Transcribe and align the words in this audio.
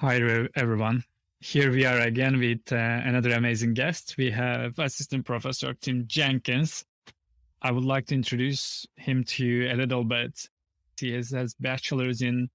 Hi, 0.00 0.14
everyone. 0.54 1.02
Here 1.40 1.72
we 1.72 1.84
are 1.84 1.98
again 1.98 2.38
with 2.38 2.72
uh, 2.72 2.76
another 2.76 3.32
amazing 3.32 3.74
guest. 3.74 4.14
We 4.16 4.30
have 4.30 4.78
Assistant 4.78 5.26
Professor 5.26 5.74
Tim 5.74 6.04
Jenkins. 6.06 6.84
I 7.62 7.72
would 7.72 7.82
like 7.82 8.06
to 8.06 8.14
introduce 8.14 8.86
him 8.94 9.24
to 9.24 9.44
you 9.44 9.72
a 9.72 9.74
little 9.74 10.04
bit. 10.04 10.48
He 11.00 11.14
has, 11.14 11.30
has 11.32 11.54
bachelor's 11.54 12.22
in 12.22 12.48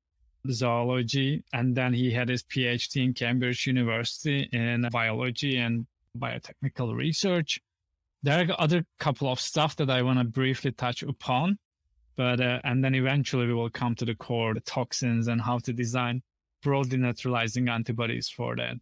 zoology, 0.50 1.44
and 1.52 1.76
then 1.76 1.94
he 1.94 2.12
had 2.12 2.30
his 2.30 2.44
PhD 2.44 3.04
in 3.04 3.14
Cambridge 3.14 3.68
University 3.68 4.48
in 4.54 4.88
biology 4.90 5.58
and 5.58 5.86
biotechnical 6.18 6.96
research. 6.96 7.60
There 8.22 8.40
are 8.40 8.56
other 8.58 8.86
couple 9.00 9.30
of 9.30 9.42
stuff 9.42 9.76
that 9.76 9.90
I 9.90 10.02
want 10.02 10.20
to 10.20 10.24
briefly 10.24 10.72
touch 10.72 11.04
upon, 11.04 11.60
but 12.16 12.40
uh, 12.40 12.62
and 12.64 12.82
then 12.82 12.96
eventually 12.96 13.48
we 13.48 13.54
will 13.54 13.70
come 13.70 13.96
to 13.96 14.06
the 14.06 14.16
core, 14.16 14.54
the 14.54 14.62
toxins, 14.62 15.28
and 15.28 15.42
how 15.42 15.60
to 15.60 15.74
design 15.74 16.24
broadly 16.64 16.98
neutralizing 16.98 17.70
antibodies 17.70 18.30
for 18.30 18.56
that. 18.56 18.78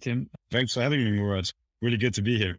Tim. 0.00 0.30
Thanks 0.50 0.74
for 0.74 0.82
having 0.82 1.04
me, 1.04 1.10
Murad. 1.12 1.50
Really 1.82 1.96
good 1.96 2.14
to 2.14 2.22
be 2.22 2.38
here. 2.38 2.58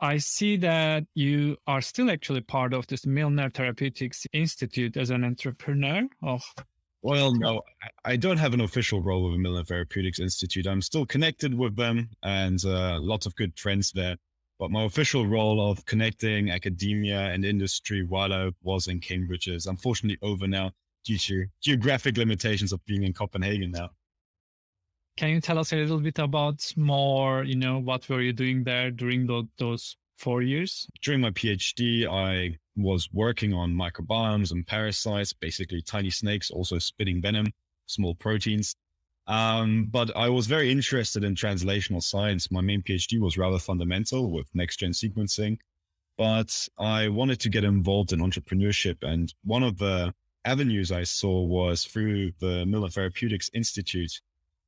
I 0.00 0.18
see 0.18 0.56
that 0.58 1.04
you 1.14 1.56
are 1.66 1.80
still 1.80 2.10
actually 2.10 2.42
part 2.42 2.74
of 2.74 2.86
this 2.88 3.06
Milner 3.06 3.48
Therapeutics 3.48 4.26
Institute 4.32 4.96
as 4.96 5.10
an 5.10 5.24
entrepreneur. 5.24 6.02
Oh. 6.22 6.40
Well, 7.02 7.34
no, 7.34 7.62
I 8.04 8.16
don't 8.16 8.38
have 8.38 8.54
an 8.54 8.62
official 8.62 9.02
role 9.02 9.24
with 9.24 9.32
the 9.34 9.38
Milner 9.38 9.64
Therapeutics 9.64 10.20
Institute. 10.20 10.66
I'm 10.66 10.82
still 10.82 11.06
connected 11.06 11.54
with 11.54 11.76
them 11.76 12.08
and 12.22 12.62
uh, 12.64 12.98
lots 13.00 13.26
of 13.26 13.34
good 13.36 13.58
friends 13.58 13.92
there. 13.92 14.16
But 14.58 14.70
my 14.70 14.84
official 14.84 15.26
role 15.26 15.70
of 15.70 15.84
connecting 15.84 16.50
academia 16.50 17.20
and 17.20 17.44
industry 17.44 18.04
while 18.04 18.32
I 18.32 18.50
was 18.62 18.86
in 18.88 19.00
Cambridge 19.00 19.48
is 19.48 19.66
unfortunately 19.66 20.18
over 20.22 20.46
now 20.46 20.72
due 21.04 21.18
to 21.18 21.46
geographic 21.60 22.16
limitations 22.16 22.72
of 22.72 22.84
being 22.86 23.02
in 23.04 23.12
Copenhagen 23.12 23.70
now. 23.70 23.90
Can 25.16 25.30
you 25.30 25.40
tell 25.40 25.58
us 25.58 25.72
a 25.72 25.76
little 25.76 26.00
bit 26.00 26.18
about 26.18 26.72
more, 26.76 27.44
you 27.44 27.54
know, 27.54 27.78
what 27.78 28.08
were 28.08 28.20
you 28.20 28.32
doing 28.32 28.64
there 28.64 28.90
during 28.90 29.26
the, 29.26 29.46
those 29.58 29.96
four 30.18 30.42
years? 30.42 30.88
During 31.02 31.20
my 31.20 31.30
PhD, 31.30 32.08
I 32.08 32.58
was 32.76 33.08
working 33.12 33.52
on 33.52 33.72
microbiomes 33.72 34.50
and 34.50 34.66
parasites, 34.66 35.32
basically 35.32 35.82
tiny 35.82 36.10
snakes, 36.10 36.50
also 36.50 36.78
spitting 36.78 37.22
venom, 37.22 37.46
small 37.86 38.16
proteins. 38.16 38.74
Um, 39.26 39.86
but 39.90 40.14
I 40.16 40.28
was 40.28 40.46
very 40.46 40.70
interested 40.70 41.24
in 41.24 41.34
translational 41.34 42.02
science. 42.02 42.50
My 42.50 42.60
main 42.60 42.82
PhD 42.82 43.20
was 43.20 43.38
rather 43.38 43.58
fundamental 43.58 44.32
with 44.32 44.48
next 44.52 44.78
gen 44.78 44.90
sequencing, 44.90 45.58
but 46.18 46.68
I 46.78 47.08
wanted 47.08 47.40
to 47.40 47.48
get 47.48 47.64
involved 47.64 48.12
in 48.12 48.18
entrepreneurship. 48.18 48.96
And 49.02 49.32
one 49.44 49.62
of 49.62 49.78
the 49.78 50.12
avenues 50.44 50.92
I 50.92 51.04
saw 51.04 51.42
was 51.42 51.84
through 51.84 52.32
the 52.40 52.66
Miller 52.66 52.88
Therapeutics 52.88 53.50
Institute 53.54 54.20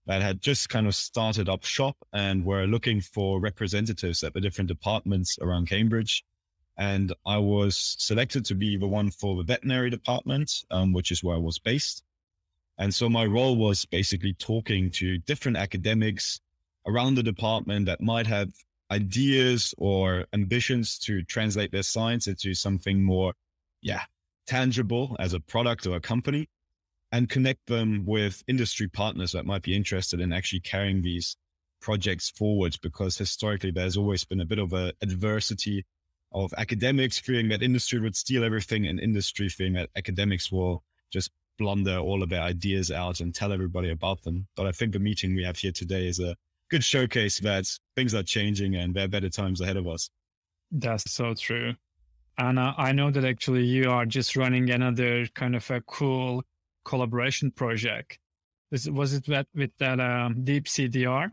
that 0.07 0.23
had 0.23 0.41
just 0.41 0.69
kind 0.69 0.87
of 0.87 0.95
started 0.95 1.49
up 1.49 1.65
shop 1.65 1.97
and 2.13 2.45
were 2.45 2.67
looking 2.67 3.01
for 3.01 3.41
representatives 3.41 4.23
at 4.23 4.35
the 4.35 4.41
different 4.41 4.69
departments 4.69 5.39
around 5.41 5.69
Cambridge. 5.69 6.25
And 6.79 7.13
I 7.25 7.39
was 7.39 7.97
selected 7.99 8.45
to 8.47 8.55
be 8.55 8.77
the 8.77 8.87
one 8.87 9.11
for 9.11 9.37
the 9.37 9.43
veterinary 9.43 9.91
department, 9.91 10.53
um, 10.71 10.93
which 10.93 11.11
is 11.11 11.25
where 11.25 11.37
I 11.37 11.41
was 11.41 11.59
based. 11.59 12.03
And 12.79 12.95
so 12.95 13.09
my 13.09 13.25
role 13.25 13.57
was 13.57 13.85
basically 13.85 14.35
talking 14.35 14.91
to 14.93 15.19
different 15.19 15.57
academics 15.57 16.41
around 16.87 17.15
the 17.15 17.23
department 17.23 17.87
that 17.87 18.01
might 18.01 18.27
have 18.27 18.51
ideas 18.91 19.75
or 19.79 20.27
ambitions 20.33 20.99
to 20.99 21.23
translate 21.25 21.73
their 21.73 21.83
science 21.83 22.27
into 22.27 22.55
something 22.55 23.03
more, 23.03 23.33
yeah, 23.81 24.03
tangible 24.47 25.17
as 25.19 25.33
a 25.33 25.41
product 25.41 25.87
or 25.87 25.97
a 25.97 26.01
company 26.01 26.49
and 27.13 27.29
connect 27.29 27.67
them 27.67 28.05
with 28.07 28.43
industry 28.49 28.89
partners 28.89 29.33
that 29.33 29.47
might 29.47 29.63
be 29.63 29.77
interested 29.77 30.21
in 30.21 30.33
actually 30.33 30.61
carrying 30.61 31.03
these 31.03 31.37
projects 31.81 32.31
forward 32.31 32.77
because 32.83 33.17
historically 33.17 33.71
there's 33.71 33.97
always 33.97 34.25
been 34.25 34.41
a 34.41 34.47
bit 34.47 34.59
of 34.59 34.73
a 34.73 34.93
adversity 35.03 35.85
of 36.33 36.53
academics 36.59 37.19
fearing 37.19 37.49
that 37.49 37.63
industry 37.63 38.01
would 38.01 38.17
steal 38.17 38.45
everything 38.45 38.87
and 38.87 38.99
industry 39.01 39.49
fearing 39.49 39.75
that 39.75 39.91
academics 39.97 40.51
will 40.51 40.83
just 41.13 41.31
blunder 41.59 41.99
all 41.99 42.23
of 42.23 42.29
their 42.29 42.43
ideas 42.43 42.91
out 42.91 43.21
and 43.21 43.35
tell 43.35 43.53
everybody 43.53 43.91
about 43.91 44.23
them. 44.23 44.47
But 44.57 44.67
I 44.67 44.73
think 44.73 44.93
the 44.93 44.99
meeting 44.99 45.35
we 45.35 45.45
have 45.45 45.57
here 45.57 45.73
today 45.73 46.07
is 46.07 46.21
a 46.21 46.37
good 46.71 46.85
showcase 46.85 47.39
that 47.41 47.65
things 47.95 48.15
are 48.15 48.23
changing 48.23 48.75
and 48.75 48.95
there 48.95 49.05
are 49.05 49.09
better 49.09 49.31
times 49.31 49.61
ahead 49.61 49.77
of 49.77 49.87
us. 49.87 50.11
That's 50.71 51.11
so 51.11 51.35
true. 51.35 51.75
And 52.39 52.61
I 52.61 52.93
know 52.93 53.11
that 53.11 53.25
actually 53.25 53.65
you 53.65 53.91
are 53.91 54.05
just 54.05 54.37
running 54.37 54.69
another 54.71 55.27
kind 55.35 55.57
of 55.57 55.71
a 55.71 55.81
cool 55.81 56.43
collaboration 56.85 57.51
project. 57.51 58.19
Was, 58.71 58.91
was 58.91 59.15
it 59.15 59.27
that 59.27 59.47
with 59.55 59.71
that 59.79 60.01
um, 60.01 60.45
Deep 60.45 60.67
CDR? 60.67 61.31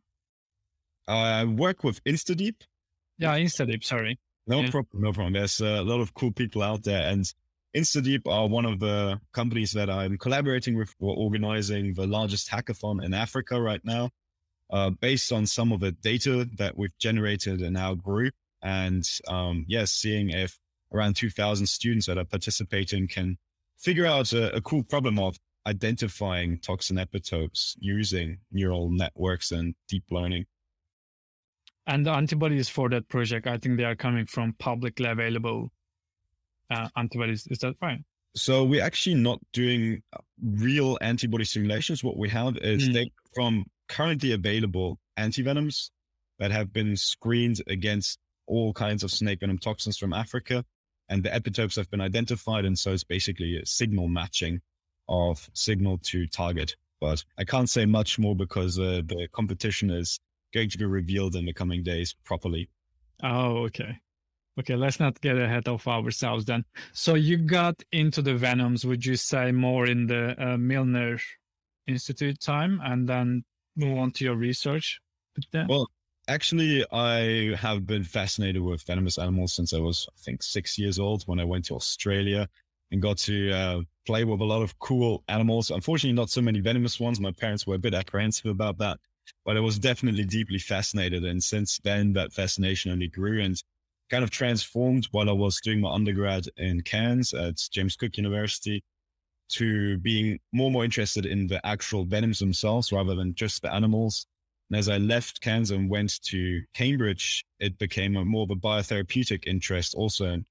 I 1.07 1.43
work 1.43 1.83
with 1.83 2.03
InstaDeep. 2.05 2.55
Yeah, 3.17 3.37
InstaDeep. 3.37 3.83
Sorry. 3.83 4.19
No 4.47 4.61
yeah. 4.61 4.71
problem. 4.71 5.03
No 5.03 5.11
problem. 5.11 5.33
There's 5.33 5.59
a 5.59 5.81
lot 5.81 5.99
of 5.99 6.13
cool 6.13 6.31
people 6.31 6.61
out 6.61 6.83
there, 6.83 7.09
and 7.09 7.25
InstaDeep 7.75 8.27
are 8.27 8.47
one 8.47 8.65
of 8.65 8.79
the 8.79 9.19
companies 9.33 9.71
that 9.73 9.89
I'm 9.89 10.17
collaborating 10.17 10.77
with. 10.77 10.93
We're 10.99 11.13
organizing 11.13 11.93
the 11.93 12.07
largest 12.07 12.49
hackathon 12.49 13.03
in 13.03 13.13
Africa 13.13 13.61
right 13.61 13.81
now, 13.83 14.09
uh, 14.69 14.91
based 14.91 15.31
on 15.31 15.45
some 15.45 15.71
of 15.71 15.79
the 15.79 15.91
data 15.91 16.47
that 16.57 16.77
we've 16.77 16.97
generated 16.97 17.61
in 17.61 17.75
our 17.75 17.95
group, 17.95 18.33
and 18.61 19.03
um, 19.27 19.65
yes, 19.67 19.91
seeing 19.91 20.29
if 20.29 20.57
around 20.93 21.15
2,000 21.15 21.65
students 21.65 22.05
that 22.05 22.17
are 22.17 22.25
participating 22.25 23.07
can 23.07 23.37
figure 23.77 24.05
out 24.05 24.31
a, 24.33 24.55
a 24.55 24.61
cool 24.61 24.83
problem 24.83 25.19
of 25.19 25.37
identifying 25.65 26.59
toxin 26.59 26.97
epitopes 26.97 27.75
using 27.79 28.37
neural 28.51 28.89
networks 28.89 29.51
and 29.51 29.75
deep 29.87 30.03
learning. 30.11 30.45
And 31.85 32.05
the 32.05 32.11
antibodies 32.11 32.69
for 32.69 32.89
that 32.89 33.07
project, 33.09 33.47
I 33.47 33.57
think 33.57 33.77
they 33.77 33.83
are 33.83 33.95
coming 33.95 34.25
from 34.25 34.53
publicly 34.53 35.09
available 35.09 35.71
uh, 36.69 36.87
antibodies. 36.95 37.47
Is 37.47 37.59
that 37.59 37.75
right? 37.81 37.99
So 38.35 38.63
we're 38.63 38.83
actually 38.83 39.15
not 39.15 39.39
doing 39.51 40.01
uh, 40.13 40.19
real 40.41 40.97
antibody 41.01 41.43
simulations. 41.43 42.03
What 42.03 42.17
we 42.17 42.29
have 42.29 42.57
is 42.57 42.89
mm. 42.89 43.11
from 43.35 43.65
currently 43.89 44.31
available 44.31 44.97
antivenoms 45.17 45.91
that 46.39 46.51
have 46.51 46.73
been 46.73 46.95
screened 46.95 47.61
against 47.67 48.17
all 48.47 48.73
kinds 48.73 49.03
of 49.03 49.11
snake 49.11 49.41
venom 49.41 49.57
toxins 49.57 49.97
from 49.97 50.13
Africa 50.13 50.65
and 51.09 51.23
the 51.23 51.29
epitopes 51.29 51.75
have 51.75 51.89
been 51.89 52.01
identified. 52.01 52.65
And 52.65 52.77
so 52.77 52.91
it's 52.91 53.03
basically 53.03 53.57
a 53.57 53.65
signal 53.65 54.07
matching 54.07 54.61
of 55.09 55.49
signal 55.53 55.99
to 56.03 56.27
target. 56.27 56.75
But 57.01 57.23
I 57.37 57.43
can't 57.43 57.69
say 57.69 57.85
much 57.85 58.17
more 58.17 58.35
because 58.35 58.79
uh, 58.79 59.01
the 59.05 59.27
competition 59.33 59.89
is 59.89 60.19
going 60.53 60.69
to 60.69 60.77
be 60.77 60.85
revealed 60.85 61.35
in 61.35 61.45
the 61.45 61.53
coming 61.53 61.83
days 61.83 62.15
properly. 62.23 62.69
Oh, 63.21 63.65
okay. 63.65 63.99
Okay, 64.59 64.75
let's 64.75 64.99
not 64.99 65.19
get 65.19 65.37
ahead 65.37 65.67
of 65.67 65.87
ourselves 65.87 66.45
then. 66.45 66.63
So 66.93 67.15
you 67.15 67.37
got 67.37 67.81
into 67.91 68.21
the 68.21 68.35
venoms, 68.35 68.85
would 68.85 69.03
you 69.05 69.15
say, 69.15 69.51
more 69.51 69.87
in 69.87 70.05
the 70.05 70.35
uh, 70.37 70.57
Milner 70.57 71.19
Institute 71.87 72.39
time 72.39 72.79
and 72.83 73.09
then 73.09 73.43
move 73.75 73.97
on 73.97 74.11
to 74.11 74.23
your 74.23 74.35
research 74.35 75.01
with 75.35 75.45
that? 75.51 75.67
Well, 75.67 75.89
Actually, 76.29 76.85
I 76.91 77.53
have 77.57 77.85
been 77.85 78.03
fascinated 78.03 78.61
with 78.61 78.83
venomous 78.83 79.17
animals 79.17 79.53
since 79.53 79.73
I 79.73 79.79
was, 79.79 80.07
I 80.09 80.19
think, 80.21 80.41
six 80.41 80.77
years 80.77 80.97
old 80.97 81.23
when 81.23 81.39
I 81.39 81.43
went 81.43 81.65
to 81.65 81.75
Australia 81.75 82.47
and 82.91 83.01
got 83.01 83.17
to 83.19 83.51
uh, 83.51 83.81
play 84.05 84.23
with 84.23 84.39
a 84.39 84.45
lot 84.45 84.61
of 84.61 84.77
cool 84.79 85.23
animals. 85.27 85.69
Unfortunately, 85.69 86.15
not 86.15 86.29
so 86.29 86.41
many 86.41 86.61
venomous 86.61 86.97
ones. 86.97 87.19
My 87.19 87.31
parents 87.31 87.67
were 87.67 87.75
a 87.75 87.79
bit 87.79 87.93
apprehensive 87.93 88.45
about 88.45 88.77
that, 88.77 88.99
but 89.43 89.57
I 89.57 89.59
was 89.59 89.77
definitely 89.77 90.23
deeply 90.23 90.59
fascinated. 90.59 91.25
And 91.25 91.43
since 91.43 91.79
then, 91.83 92.13
that 92.13 92.31
fascination 92.31 92.91
only 92.91 93.09
grew 93.09 93.41
and 93.41 93.61
kind 94.09 94.23
of 94.23 94.29
transformed 94.29 95.07
while 95.11 95.29
I 95.29 95.33
was 95.33 95.59
doing 95.59 95.81
my 95.81 95.91
undergrad 95.91 96.45
in 96.55 96.81
Cairns 96.83 97.33
at 97.33 97.57
James 97.71 97.97
Cook 97.97 98.15
University 98.15 98.81
to 99.49 99.97
being 99.97 100.39
more 100.53 100.67
and 100.67 100.73
more 100.73 100.85
interested 100.85 101.25
in 101.25 101.47
the 101.47 101.65
actual 101.65 102.05
venoms 102.05 102.39
themselves 102.39 102.93
rather 102.93 103.13
than 103.13 103.35
just 103.35 103.61
the 103.61 103.73
animals 103.73 104.25
and 104.69 104.79
as 104.79 104.89
I 104.89 104.97
left 104.97 105.41
Cairns 105.41 105.71
and 105.71 105.89
went 105.89 106.21
to 106.23 106.61
Cambridge, 106.73 107.45
it 107.59 107.77
became 107.77 108.15
a 108.15 108.25
more 108.25 108.43
of 108.43 108.51
a 108.51 108.55
biotherapeutic 108.55 109.45
interest 109.45 109.93
also. 109.95 110.43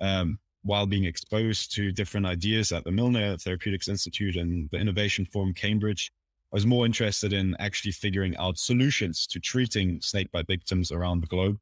Um, 0.00 0.38
while 0.62 0.86
being 0.86 1.04
exposed 1.04 1.74
to 1.74 1.92
different 1.92 2.26
ideas 2.26 2.72
at 2.72 2.84
the 2.84 2.90
Milner 2.90 3.36
Therapeutics 3.36 3.86
Institute 3.86 4.36
and 4.36 4.68
the 4.70 4.78
Innovation 4.78 5.26
Forum 5.26 5.52
Cambridge, 5.52 6.10
I 6.52 6.56
was 6.56 6.66
more 6.66 6.86
interested 6.86 7.32
in 7.32 7.54
actually 7.58 7.92
figuring 7.92 8.36
out 8.38 8.58
solutions 8.58 9.26
to 9.26 9.40
treating 9.40 10.00
snakebite 10.00 10.46
victims 10.46 10.90
around 10.90 11.20
the 11.20 11.26
globe. 11.26 11.58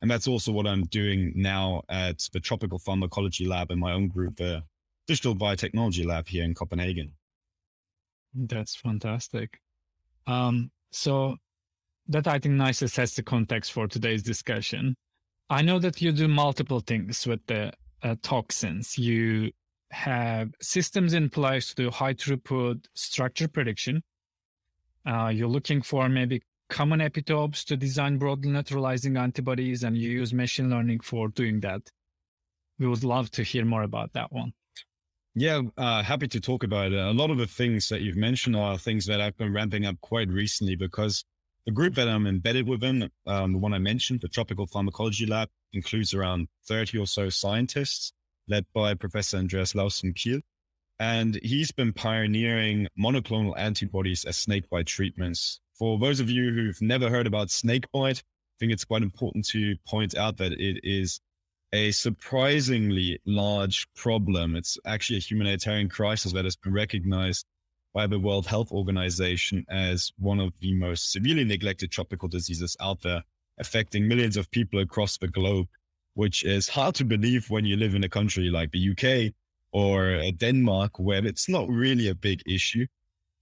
And 0.00 0.10
that's 0.10 0.26
also 0.26 0.50
what 0.50 0.66
I'm 0.66 0.84
doing 0.86 1.32
now 1.36 1.82
at 1.88 2.28
the 2.32 2.40
Tropical 2.40 2.78
Pharmacology 2.80 3.46
Lab 3.46 3.70
in 3.70 3.78
my 3.78 3.92
own 3.92 4.08
group, 4.08 4.36
the 4.36 4.64
Digital 5.06 5.36
Biotechnology 5.36 6.04
Lab 6.04 6.26
here 6.26 6.42
in 6.44 6.54
Copenhagen. 6.54 7.12
That's 8.34 8.74
fantastic. 8.74 9.60
Um, 10.26 10.70
so 10.92 11.36
that 12.08 12.26
I 12.28 12.38
think 12.38 12.54
nicely 12.54 12.88
sets 12.88 13.16
the 13.16 13.22
context 13.22 13.72
for 13.72 13.88
today's 13.88 14.22
discussion. 14.22 14.96
I 15.50 15.62
know 15.62 15.78
that 15.78 16.00
you 16.00 16.12
do 16.12 16.28
multiple 16.28 16.80
things 16.80 17.26
with 17.26 17.46
the 17.46 17.72
uh, 18.02 18.16
toxins. 18.22 18.98
You 18.98 19.52
have 19.90 20.50
systems 20.60 21.14
in 21.14 21.30
place 21.30 21.68
to 21.68 21.74
do 21.84 21.90
high 21.90 22.14
throughput 22.14 22.86
structure 22.94 23.48
prediction. 23.48 24.02
uh, 25.06 25.28
you're 25.28 25.48
looking 25.48 25.82
for 25.82 26.08
maybe 26.08 26.42
common 26.68 27.00
epitopes 27.00 27.64
to 27.64 27.76
design 27.76 28.18
broadly 28.18 28.50
neutralizing 28.50 29.16
antibodies, 29.16 29.82
and 29.84 29.96
you 29.96 30.10
use 30.10 30.32
machine 30.32 30.70
learning 30.70 31.00
for 31.00 31.28
doing 31.28 31.60
that. 31.60 31.82
We 32.78 32.86
would 32.86 33.04
love 33.04 33.30
to 33.32 33.42
hear 33.42 33.64
more 33.64 33.82
about 33.82 34.12
that 34.14 34.32
one. 34.32 34.52
Yeah, 35.34 35.62
uh, 35.78 36.02
happy 36.02 36.28
to 36.28 36.40
talk 36.40 36.62
about 36.62 36.92
it. 36.92 36.98
A 36.98 37.10
lot 37.10 37.30
of 37.30 37.38
the 37.38 37.46
things 37.46 37.88
that 37.88 38.02
you've 38.02 38.16
mentioned 38.16 38.54
are 38.54 38.76
things 38.76 39.06
that 39.06 39.20
I've 39.20 39.36
been 39.38 39.52
ramping 39.52 39.86
up 39.86 39.98
quite 40.02 40.28
recently 40.28 40.76
because 40.76 41.24
the 41.64 41.72
group 41.72 41.94
that 41.94 42.06
I'm 42.06 42.26
embedded 42.26 42.68
within, 42.68 43.10
um, 43.26 43.52
the 43.52 43.58
one 43.58 43.72
I 43.72 43.78
mentioned, 43.78 44.20
the 44.20 44.28
Tropical 44.28 44.66
Pharmacology 44.66 45.24
Lab, 45.24 45.48
includes 45.72 46.12
around 46.12 46.48
30 46.66 46.98
or 46.98 47.06
so 47.06 47.30
scientists 47.30 48.12
led 48.46 48.66
by 48.74 48.92
Professor 48.92 49.38
Andreas 49.38 49.74
Lausten 49.74 50.12
Kiel. 50.12 50.40
And 51.00 51.40
he's 51.42 51.72
been 51.72 51.94
pioneering 51.94 52.88
monoclonal 52.98 53.54
antibodies 53.56 54.24
as 54.26 54.36
snakebite 54.36 54.86
treatments. 54.86 55.60
For 55.78 55.98
those 55.98 56.20
of 56.20 56.28
you 56.28 56.52
who've 56.52 56.82
never 56.82 57.08
heard 57.08 57.26
about 57.26 57.50
snakebite, 57.50 58.18
I 58.18 58.56
think 58.60 58.72
it's 58.72 58.84
quite 58.84 59.02
important 59.02 59.46
to 59.48 59.76
point 59.86 60.14
out 60.14 60.36
that 60.36 60.52
it 60.52 60.80
is 60.82 61.20
a 61.72 61.90
surprisingly 61.90 63.18
large 63.24 63.86
problem. 63.94 64.56
It's 64.56 64.78
actually 64.84 65.16
a 65.18 65.20
humanitarian 65.20 65.88
crisis 65.88 66.32
that 66.32 66.44
has 66.44 66.56
been 66.56 66.72
recognized 66.72 67.46
by 67.94 68.06
the 68.06 68.18
World 68.18 68.46
Health 68.46 68.72
Organization 68.72 69.64
as 69.68 70.12
one 70.18 70.40
of 70.40 70.52
the 70.60 70.74
most 70.74 71.12
severely 71.12 71.44
neglected 71.44 71.90
tropical 71.90 72.28
diseases 72.28 72.76
out 72.80 73.02
there, 73.02 73.22
affecting 73.58 74.06
millions 74.06 74.36
of 74.36 74.50
people 74.50 74.80
across 74.80 75.18
the 75.18 75.28
globe, 75.28 75.66
which 76.14 76.44
is 76.44 76.68
hard 76.68 76.94
to 76.96 77.04
believe 77.04 77.50
when 77.50 77.64
you 77.64 77.76
live 77.76 77.94
in 77.94 78.04
a 78.04 78.08
country 78.08 78.50
like 78.50 78.70
the 78.70 78.90
UK 78.90 79.32
or 79.72 80.16
uh, 80.16 80.30
Denmark, 80.36 80.98
where 80.98 81.24
it's 81.24 81.48
not 81.48 81.68
really 81.68 82.08
a 82.08 82.14
big 82.14 82.42
issue. 82.46 82.86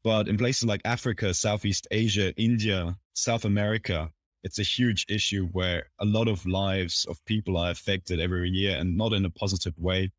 But 0.03 0.29
in 0.29 0.39
places 0.39 0.65
like 0.65 0.81
Africa, 0.85 1.35
Southeast 1.35 1.87
Asia, 1.91 2.33
India, 2.37 2.97
South 3.13 3.45
America, 3.45 4.11
it's 4.43 4.59
a 4.59 4.65
huge 4.65 5.07
issue 5.09 5.47
where 5.53 5.87
a 5.99 6.05
lot 6.05 6.29
of 6.29 6.47
lives 6.47 7.05
of 7.09 7.25
people 7.27 7.57
are 7.57 7.71
affected 7.71 8.21
every 8.21 8.51
year 8.51 8.77
and 8.77 8.97
not 8.97 9.13
in 9.13 9.25
a 9.25 9.31
positive 9.31 9.75
way. 9.79 10.11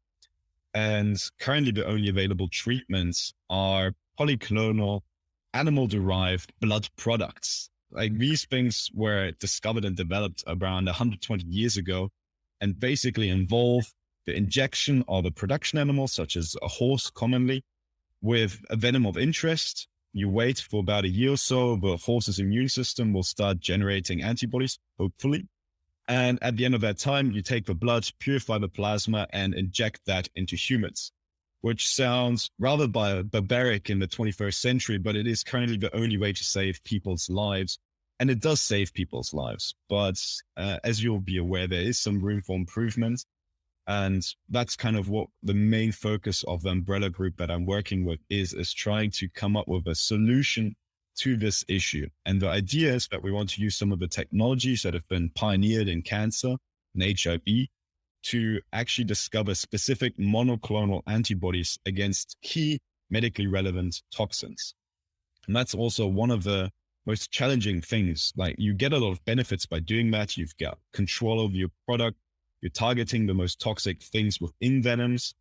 And 0.74 1.18
currently, 1.40 1.72
the 1.72 1.86
only 1.86 2.10
available 2.10 2.48
treatments 2.48 3.34
are 3.50 3.94
polyclonal 4.20 5.02
animal 5.54 5.88
derived 5.88 6.54
blood 6.62 6.88
products. 6.98 7.70
Like 7.92 8.18
these 8.18 8.46
things 8.46 8.90
were 8.94 9.32
discovered 9.32 9.84
and 9.84 9.98
developed 9.98 10.44
around 10.48 10.86
120 10.86 11.44
years 11.46 11.76
ago 11.76 12.10
and 12.62 12.80
basically 12.80 13.30
involve 13.30 13.92
the 14.26 14.36
injection 14.36 15.04
of 15.08 15.26
a 15.26 15.32
production 15.32 15.80
animal, 15.80 16.08
such 16.08 16.38
as 16.38 16.56
a 16.62 16.68
horse 16.68 17.10
commonly, 17.10 17.64
with 18.22 18.64
a 18.70 18.76
venom 18.76 19.06
of 19.06 19.18
interest 19.18 19.88
you 20.14 20.30
wait 20.30 20.60
for 20.60 20.82
about 20.82 21.06
a 21.06 21.10
year 21.10 21.34
or 21.34 21.38
so, 21.38 21.76
the 21.78 21.98
horse's 21.98 22.40
immune 22.40 22.70
system 22.70 23.14
will 23.14 23.24
start 23.24 23.60
generating 23.60 24.22
antibodies, 24.22 24.80
hopefully. 25.00 25.48
And 26.08 26.40
at 26.42 26.58
the 26.58 26.66
end 26.66 26.76
of 26.76 26.82
that 26.82 26.98
time, 26.98 27.32
you 27.32 27.42
take 27.42 27.66
the 27.66 27.76
blood, 27.76 28.10
purify 28.20 28.58
the 28.58 28.68
plasma, 28.68 29.28
and 29.32 29.54
inject 29.54 30.02
that 30.08 30.28
into 30.36 30.56
humans, 30.56 31.12
which 31.62 31.88
sounds 31.88 32.52
rather 32.60 32.88
barbaric 32.88 33.90
in 33.90 34.00
the 34.00 34.08
21st 34.08 34.56
century, 34.56 34.98
but 34.98 35.16
it 35.16 35.28
is 35.28 35.44
currently 35.44 35.78
the 35.78 35.96
only 35.96 36.18
way 36.18 36.34
to 36.34 36.44
save 36.44 36.84
people's 36.84 37.30
lives. 37.30 37.80
And 38.20 38.30
it 38.30 38.42
does 38.42 38.62
save 38.62 38.94
people's 38.94 39.34
lives. 39.34 39.74
But 39.90 40.22
uh, 40.58 40.78
as 40.84 41.02
you'll 41.02 41.22
be 41.22 41.38
aware, 41.38 41.68
there 41.68 41.82
is 41.82 42.00
some 42.00 42.20
room 42.20 42.42
for 42.42 42.56
improvement. 42.56 43.26
And 43.88 44.24
that's 44.50 44.76
kind 44.76 44.96
of 44.96 45.10
what 45.10 45.28
the 45.44 45.54
main 45.54 45.92
focus 45.92 46.44
of 46.48 46.62
the 46.62 46.70
umbrella 46.70 47.10
group 47.10 47.38
that 47.38 47.52
I'm 47.52 47.66
working 47.66 48.06
with 48.06 48.20
is, 48.30 48.54
is 48.54 48.74
trying 48.74 49.12
to 49.12 49.28
come 49.30 49.58
up 49.58 49.68
with 49.68 49.88
a 49.88 49.96
solution 49.96 50.76
to 51.18 51.36
this 51.36 51.66
issue. 51.68 52.08
And 52.26 52.42
the 52.42 52.50
idea 52.50 52.94
is 52.94 53.08
that 53.12 53.22
we 53.22 53.32
want 53.32 53.50
to 53.52 53.62
use 53.62 53.76
some 53.76 53.92
of 53.92 54.00
the 54.00 54.08
technologies 54.08 54.84
that 54.84 54.94
have 54.94 55.08
been 55.08 55.30
pioneered 55.36 55.88
in 55.88 56.02
cancer 56.02 56.56
and 56.96 57.20
HIV 57.20 57.68
to 58.24 58.62
actually 58.72 59.06
discover 59.06 59.56
specific 59.56 60.18
monoclonal 60.18 61.02
antibodies 61.08 61.80
against 61.86 62.38
key 62.44 62.80
medically 63.10 63.48
relevant 63.48 64.02
toxins. 64.12 64.76
And 65.48 65.56
that's 65.56 65.74
also 65.74 66.08
one 66.08 66.32
of 66.32 66.44
the 66.44 66.72
most 67.06 67.32
challenging 67.32 67.82
things. 67.82 68.32
Like 68.36 68.56
you 68.58 68.74
get 68.74 68.94
a 68.94 68.98
lot 68.98 69.12
of 69.12 69.26
benefits 69.26 69.66
by 69.66 69.80
doing 69.80 70.12
that. 70.12 70.38
You've 70.38 70.56
got 70.58 70.78
control 70.94 71.44
of 71.44 71.54
your 71.54 71.70
product. 71.88 72.18
You're 72.62 72.70
targeting 72.70 73.26
the 73.26 73.34
most 73.34 73.60
toxic 73.60 74.04
things 74.04 74.40
within 74.40 74.84
venoms, 74.84 75.34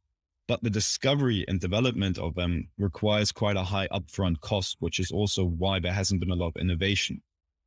but 0.49 0.63
the 0.63 0.71
discovery 0.71 1.45
and 1.47 1.61
development 1.61 2.19
of 2.19 2.35
them 2.35 2.69
requires 2.79 3.31
quite 3.31 3.57
a 3.57 3.63
high 3.63 3.89
upfront 3.89 4.41
cost, 4.41 4.77
which 4.81 4.99
is 4.99 5.11
also 5.11 5.45
why 5.45 5.79
there 5.79 5.93
hasn't 5.93 6.21
been 6.21 6.31
a 6.31 6.35
lot 6.35 6.49
of 6.49 6.57
innovation. 6.57 7.23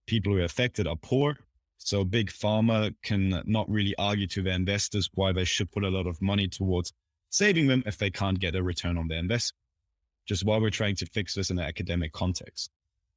People 0.08 0.34
who 0.34 0.40
are 0.40 0.44
affected 0.44 0.88
are 0.88 0.96
poor. 0.96 1.38
So 1.78 2.04
big 2.04 2.32
pharma 2.32 2.96
can 3.04 3.44
not 3.46 3.70
really 3.70 3.94
argue 3.98 4.28
to 4.28 4.42
their 4.42 4.54
investors 4.56 5.10
why 5.14 5.34
they 5.34 5.46
should 5.46 5.72
put 5.72 5.84
a 5.84 5.90
lot 5.90 6.08
of 6.08 6.22
money 6.22 6.48
towards 6.48 6.92
saving 7.30 7.68
them 7.68 7.84
if 7.86 7.98
they 7.98 8.10
can't 8.10 8.40
get 8.40 8.56
a 8.56 8.64
return 8.64 8.98
on 8.98 9.08
their 9.08 9.20
investment. 9.20 9.60
Just 10.26 10.46
while 10.46 10.62
we're 10.62 10.70
trying 10.70 10.96
to 10.96 11.06
fix 11.06 11.36
this 11.36 11.52
in 11.52 11.60
an 11.60 11.66
academic 11.66 12.12
context. 12.12 12.72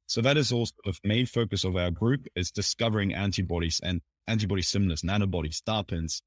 So 0.05 0.21
that 0.21 0.37
is 0.37 0.51
also 0.51 0.73
the 0.85 0.93
main 1.03 1.25
focus 1.25 1.63
of 1.63 1.75
our 1.75 1.91
group 1.91 2.27
is 2.35 2.51
discovering 2.51 3.13
antibodies 3.13 3.81
and 3.83 4.01
antibody 4.27 4.61
similars, 4.61 5.01
nanobodies, 5.01 5.61
DARPins, 5.63 6.21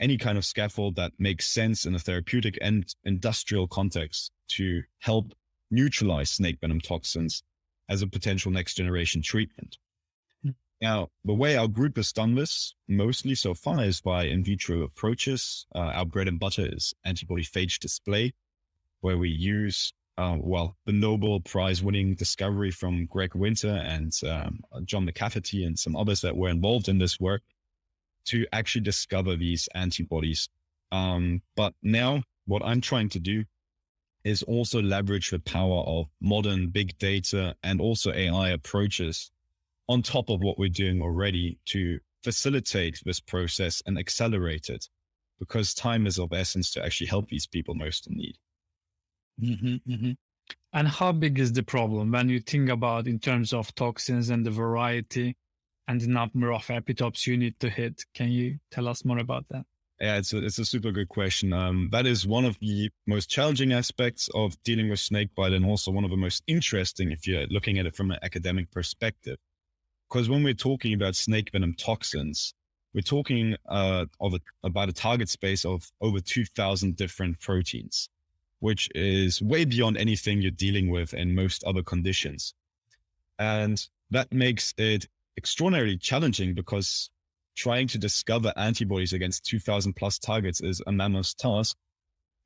any 0.00 0.16
kind 0.16 0.38
of 0.38 0.44
scaffold 0.44 0.96
that 0.96 1.12
makes 1.18 1.48
sense 1.48 1.84
in 1.84 1.94
a 1.94 1.98
therapeutic 1.98 2.58
and 2.60 2.94
industrial 3.04 3.66
context 3.66 4.30
to 4.48 4.82
help 5.00 5.32
neutralize 5.70 6.30
snake 6.30 6.58
venom 6.60 6.80
toxins 6.80 7.42
as 7.88 8.02
a 8.02 8.06
potential 8.06 8.50
next 8.50 8.74
generation 8.74 9.22
treatment. 9.22 9.76
Hmm. 10.42 10.50
Now, 10.80 11.08
the 11.24 11.34
way 11.34 11.56
our 11.56 11.68
group 11.68 11.96
has 11.96 12.12
done 12.12 12.34
this 12.34 12.74
mostly 12.88 13.34
so 13.34 13.54
far 13.54 13.82
is 13.82 14.00
by 14.00 14.24
in 14.24 14.44
vitro 14.44 14.82
approaches. 14.82 15.66
Uh, 15.74 15.78
our 15.78 16.06
bread 16.06 16.28
and 16.28 16.38
butter 16.38 16.68
is 16.70 16.94
antibody 17.04 17.44
phage 17.44 17.78
display, 17.78 18.34
where 19.00 19.18
we 19.18 19.30
use, 19.30 19.92
uh, 20.18 20.36
well, 20.40 20.76
the 20.84 20.92
Nobel 20.92 21.38
Prize 21.38 21.80
winning 21.80 22.16
discovery 22.16 22.72
from 22.72 23.06
Greg 23.06 23.36
Winter 23.36 23.80
and 23.86 24.12
um, 24.28 24.60
John 24.84 25.06
McCafferty 25.06 25.64
and 25.64 25.78
some 25.78 25.94
others 25.94 26.20
that 26.22 26.36
were 26.36 26.48
involved 26.48 26.88
in 26.88 26.98
this 26.98 27.20
work 27.20 27.42
to 28.24 28.44
actually 28.52 28.80
discover 28.80 29.36
these 29.36 29.68
antibodies. 29.76 30.48
Um, 30.90 31.40
but 31.54 31.72
now 31.84 32.24
what 32.46 32.64
I'm 32.64 32.80
trying 32.80 33.08
to 33.10 33.20
do 33.20 33.44
is 34.24 34.42
also 34.42 34.82
leverage 34.82 35.30
the 35.30 35.38
power 35.38 35.82
of 35.82 36.08
modern 36.20 36.66
big 36.68 36.98
data 36.98 37.54
and 37.62 37.80
also 37.80 38.12
AI 38.12 38.50
approaches 38.50 39.30
on 39.88 40.02
top 40.02 40.30
of 40.30 40.40
what 40.40 40.58
we're 40.58 40.68
doing 40.68 41.00
already 41.00 41.58
to 41.66 42.00
facilitate 42.24 43.00
this 43.04 43.20
process 43.20 43.80
and 43.86 43.96
accelerate 43.96 44.68
it 44.68 44.88
because 45.38 45.74
time 45.74 46.08
is 46.08 46.18
of 46.18 46.32
essence 46.32 46.72
to 46.72 46.84
actually 46.84 47.06
help 47.06 47.28
these 47.28 47.46
people 47.46 47.76
most 47.76 48.08
in 48.08 48.16
need. 48.16 48.36
Mm-hmm, 49.42 49.92
mm-hmm. 49.92 50.12
And 50.72 50.88
how 50.88 51.12
big 51.12 51.38
is 51.38 51.52
the 51.52 51.62
problem 51.62 52.12
when 52.12 52.28
you 52.28 52.40
think 52.40 52.68
about 52.68 53.06
in 53.06 53.18
terms 53.18 53.52
of 53.52 53.74
toxins 53.74 54.30
and 54.30 54.44
the 54.44 54.50
variety? 54.50 55.36
and 55.88 56.00
the 56.00 56.06
number 56.06 56.52
of 56.52 56.66
epitopes 56.66 57.26
you 57.26 57.36
need 57.36 57.58
to 57.58 57.70
hit. 57.70 58.04
Can 58.14 58.30
you 58.30 58.58
tell 58.70 58.86
us 58.86 59.04
more 59.04 59.18
about 59.18 59.46
that? 59.50 59.64
Yeah, 60.00 60.18
it's 60.18 60.32
a, 60.32 60.44
it's 60.44 60.58
a 60.58 60.64
super 60.64 60.92
good 60.92 61.08
question. 61.08 61.52
Um, 61.52 61.88
that 61.90 62.06
is 62.06 62.24
one 62.24 62.44
of 62.44 62.56
the 62.60 62.88
most 63.08 63.28
challenging 63.28 63.72
aspects 63.72 64.28
of 64.34 64.62
dealing 64.62 64.90
with 64.90 65.00
snakebite 65.00 65.52
and 65.52 65.64
also 65.64 65.90
one 65.90 66.04
of 66.04 66.10
the 66.10 66.16
most 66.16 66.44
interesting 66.46 67.10
if 67.10 67.26
you're 67.26 67.46
looking 67.48 67.78
at 67.78 67.86
it 67.86 67.96
from 67.96 68.12
an 68.12 68.18
academic 68.22 68.70
perspective. 68.70 69.38
Because 70.08 70.28
when 70.28 70.44
we're 70.44 70.54
talking 70.54 70.92
about 70.92 71.16
snake 71.16 71.50
venom 71.50 71.74
toxins, 71.74 72.54
we're 72.94 73.00
talking 73.00 73.56
uh, 73.68 74.06
of 74.20 74.34
a, 74.34 74.40
about 74.62 74.88
a 74.88 74.92
target 74.92 75.28
space 75.28 75.64
of 75.64 75.90
over 76.00 76.20
2,000 76.20 76.94
different 76.94 77.40
proteins, 77.40 78.08
which 78.60 78.88
is 78.94 79.40
way 79.40 79.64
beyond 79.64 79.96
anything 79.96 80.42
you're 80.42 80.50
dealing 80.50 80.90
with 80.90 81.14
in 81.14 81.34
most 81.34 81.64
other 81.64 81.82
conditions. 81.82 82.54
And 83.38 83.84
that 84.10 84.32
makes 84.32 84.74
it 84.76 85.06
extraordinarily 85.36 85.96
challenging 85.96 86.54
because 86.54 87.10
trying 87.54 87.86
to 87.88 87.98
discover 87.98 88.52
antibodies 88.56 89.12
against 89.12 89.44
2000 89.46 89.94
plus 89.94 90.18
targets 90.18 90.60
is 90.60 90.82
a 90.86 90.92
mammoth 90.92 91.36
task, 91.36 91.76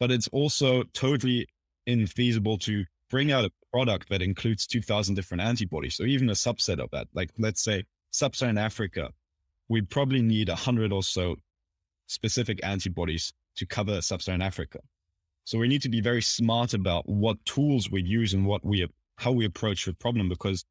but 0.00 0.10
it's 0.10 0.28
also 0.28 0.82
totally 0.94 1.46
infeasible 1.88 2.58
to 2.60 2.84
bring 3.10 3.30
out 3.30 3.44
a 3.44 3.50
product 3.72 4.08
that 4.08 4.22
includes 4.22 4.66
2000 4.66 5.14
different 5.14 5.42
antibodies. 5.42 5.96
So 5.96 6.04
even 6.04 6.30
a 6.30 6.34
subset 6.34 6.78
of 6.78 6.90
that, 6.92 7.08
like 7.14 7.30
let's 7.38 7.62
say 7.62 7.84
sub-Saharan 8.10 8.58
Africa, 8.58 9.10
we 9.68 9.82
probably 9.82 10.22
need 10.22 10.48
a 10.48 10.54
hundred 10.54 10.92
or 10.92 11.02
so 11.02 11.36
specific 12.06 12.60
antibodies 12.62 13.32
to 13.56 13.66
cover 13.66 14.00
sub-Saharan 14.00 14.42
Africa. 14.42 14.80
So 15.44 15.58
we 15.58 15.68
need 15.68 15.82
to 15.82 15.88
be 15.88 16.00
very 16.00 16.22
smart 16.22 16.74
about 16.74 17.08
what 17.08 17.44
tools 17.44 17.90
we 17.90 18.02
use 18.02 18.34
and 18.34 18.46
what 18.46 18.64
we, 18.64 18.86
how 19.16 19.32
we 19.32 19.44
approach 19.44 19.84
the 19.84 19.92
problem 19.92 20.28
because 20.28 20.64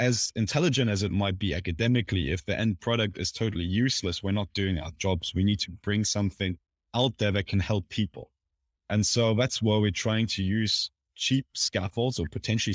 as 0.00 0.32
intelligent 0.34 0.90
as 0.90 1.02
it 1.02 1.12
might 1.12 1.38
be 1.38 1.54
academically, 1.54 2.30
if 2.30 2.44
the 2.44 2.58
end 2.58 2.80
product 2.80 3.18
is 3.18 3.30
totally 3.30 3.64
useless, 3.64 4.22
we're 4.22 4.32
not 4.32 4.52
doing 4.52 4.78
our 4.78 4.90
jobs. 4.98 5.32
We 5.34 5.44
need 5.44 5.60
to 5.60 5.70
bring 5.70 6.04
something 6.04 6.58
out 6.94 7.18
there 7.18 7.30
that 7.32 7.46
can 7.46 7.60
help 7.60 7.88
people. 7.88 8.30
And 8.90 9.06
so 9.06 9.34
that's 9.34 9.62
why 9.62 9.78
we're 9.78 9.90
trying 9.90 10.26
to 10.28 10.42
use 10.42 10.90
cheap 11.14 11.46
scaffolds 11.54 12.18
or 12.18 12.26
potentially 12.28 12.74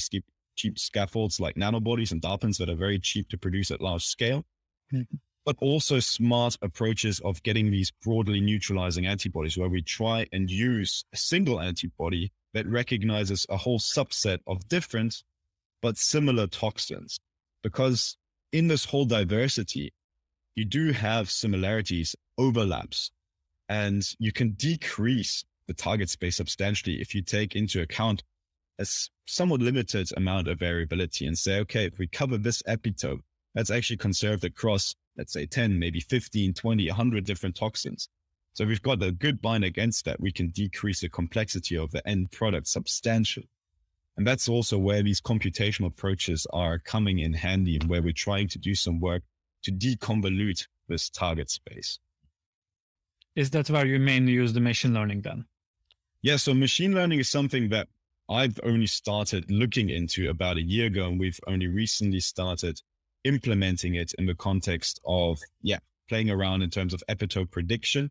cheap 0.56 0.80
scaffolds 0.80 1.40
like 1.40 1.56
nanobodies 1.56 2.12
and 2.12 2.22
DARPins 2.22 2.58
that 2.58 2.70
are 2.70 2.76
very 2.76 3.00
cheap 3.00 3.30
to 3.30 3.38
produce 3.38 3.72
at 3.72 3.82
large 3.82 4.06
scale, 4.06 4.46
mm-hmm. 4.94 5.16
But 5.48 5.56
also 5.62 5.98
smart 5.98 6.58
approaches 6.62 7.22
of 7.22 7.42
getting 7.42 7.72
these 7.72 7.90
broadly 8.04 8.42
neutralizing 8.42 9.08
antibodies 9.08 9.58
where 9.58 9.70
we 9.70 9.82
try 9.82 10.28
and 10.34 10.52
use 10.52 11.06
a 11.14 11.16
single 11.16 11.62
antibody 11.62 12.30
that 12.54 12.68
recognizes 12.68 13.46
a 13.50 13.56
whole 13.56 13.80
subset 13.80 14.40
of 14.46 14.68
different 14.68 15.24
but 15.82 15.98
similar 15.98 16.48
toxins. 16.48 17.18
Because 17.64 18.18
in 18.52 18.68
this 18.68 18.84
whole 18.84 19.06
diversity, 19.06 19.94
you 20.58 20.66
do 20.66 20.92
have 20.92 21.32
similarities, 21.32 22.14
overlaps, 22.38 23.10
and 23.70 24.04
you 24.20 24.34
can 24.34 24.52
decrease 24.52 25.46
the 25.68 25.74
target 25.74 26.10
space 26.10 26.36
substantially 26.36 27.00
if 27.00 27.16
you 27.16 27.22
take 27.22 27.56
into 27.56 27.82
account 27.82 28.22
a 28.80 28.86
somewhat 29.26 29.62
limited 29.62 30.10
amount 30.18 30.50
of 30.50 30.60
variability 30.60 31.26
and 31.26 31.38
say, 31.38 31.60
okay, 31.60 31.86
if 31.86 31.98
we 31.98 32.08
cover 32.08 32.38
this 32.38 32.62
epitope, 32.64 33.22
that's 33.56 33.72
actually 33.72 33.96
conserved 33.96 34.44
across, 34.44 34.94
let's 35.18 35.34
say 35.34 35.46
10, 35.46 35.78
maybe 35.80 36.00
15, 36.00 36.54
20, 36.54 36.88
100 36.88 37.26
different 37.26 37.56
toxins. 37.56 38.10
So 38.54 38.64
if 38.64 38.70
we've 38.70 38.82
got 38.82 39.04
a 39.04 39.12
good 39.12 39.42
bind 39.42 39.64
against 39.64 40.06
that, 40.06 40.20
we 40.20 40.32
can 40.32 40.50
decrease 40.50 41.02
the 41.02 41.10
complexity 41.10 41.78
of 41.78 41.92
the 41.92 42.08
end 42.08 42.32
product 42.32 42.68
substantially. 42.68 43.50
And 44.18 44.26
that's 44.26 44.50
also 44.50 44.80
where 44.80 45.04
these 45.04 45.22
computational 45.22 45.88
approaches 45.88 46.48
are 46.52 46.80
coming 46.80 47.20
in 47.20 47.34
handy 47.34 47.78
and 47.78 47.88
where 47.88 48.02
we're 48.02 48.14
trying 48.14 48.48
to 48.50 48.58
do 48.58 48.74
some 48.74 49.00
work 49.00 49.22
to 49.64 49.72
deconvolute 49.72 50.66
this 50.88 51.10
target 51.10 51.52
space. 51.52 52.00
Is 53.36 53.52
that 53.52 53.70
where 53.70 53.86
you 53.86 54.00
mainly 54.00 54.32
use 54.34 54.54
the 54.54 54.60
machine 54.60 54.94
learning 54.94 55.22
then? 55.22 55.46
Yeah, 56.24 56.38
so 56.38 56.56
machine 56.56 56.96
learning 56.96 57.20
is 57.20 57.30
something 57.30 57.70
that 57.70 57.88
I've 58.28 58.60
only 58.64 58.88
started 58.88 59.52
looking 59.52 59.92
into 59.92 60.30
about 60.32 60.58
a 60.58 60.64
year 60.64 60.88
ago, 60.88 61.08
and 61.08 61.20
we've 61.20 61.40
only 61.46 61.68
recently 61.68 62.20
started 62.20 62.82
implementing 63.24 63.96
it 63.96 64.14
in 64.18 64.26
the 64.26 64.36
context 64.36 65.00
of, 65.06 65.40
yeah, 65.62 65.80
playing 66.10 66.30
around 66.30 66.62
in 66.62 66.70
terms 66.70 66.94
of 66.94 67.04
epitope 67.10 67.52
prediction, 67.52 68.10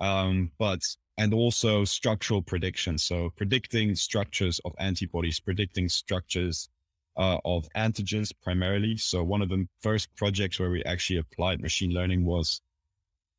um, 0.00 0.50
but 0.58 0.80
and 1.18 1.34
also 1.34 1.84
structural 1.84 2.42
prediction. 2.42 2.96
So 2.96 3.30
predicting 3.36 3.94
structures 3.96 4.60
of 4.64 4.72
antibodies, 4.78 5.40
predicting 5.40 5.88
structures 5.88 6.68
uh, 7.16 7.38
of 7.44 7.68
antigens 7.76 8.32
primarily. 8.42 8.96
So 8.96 9.24
one 9.24 9.42
of 9.42 9.48
the 9.48 9.66
first 9.80 10.14
projects 10.14 10.60
where 10.60 10.70
we 10.70 10.84
actually 10.84 11.18
applied 11.18 11.60
machine 11.60 11.90
learning 11.90 12.24
was 12.24 12.62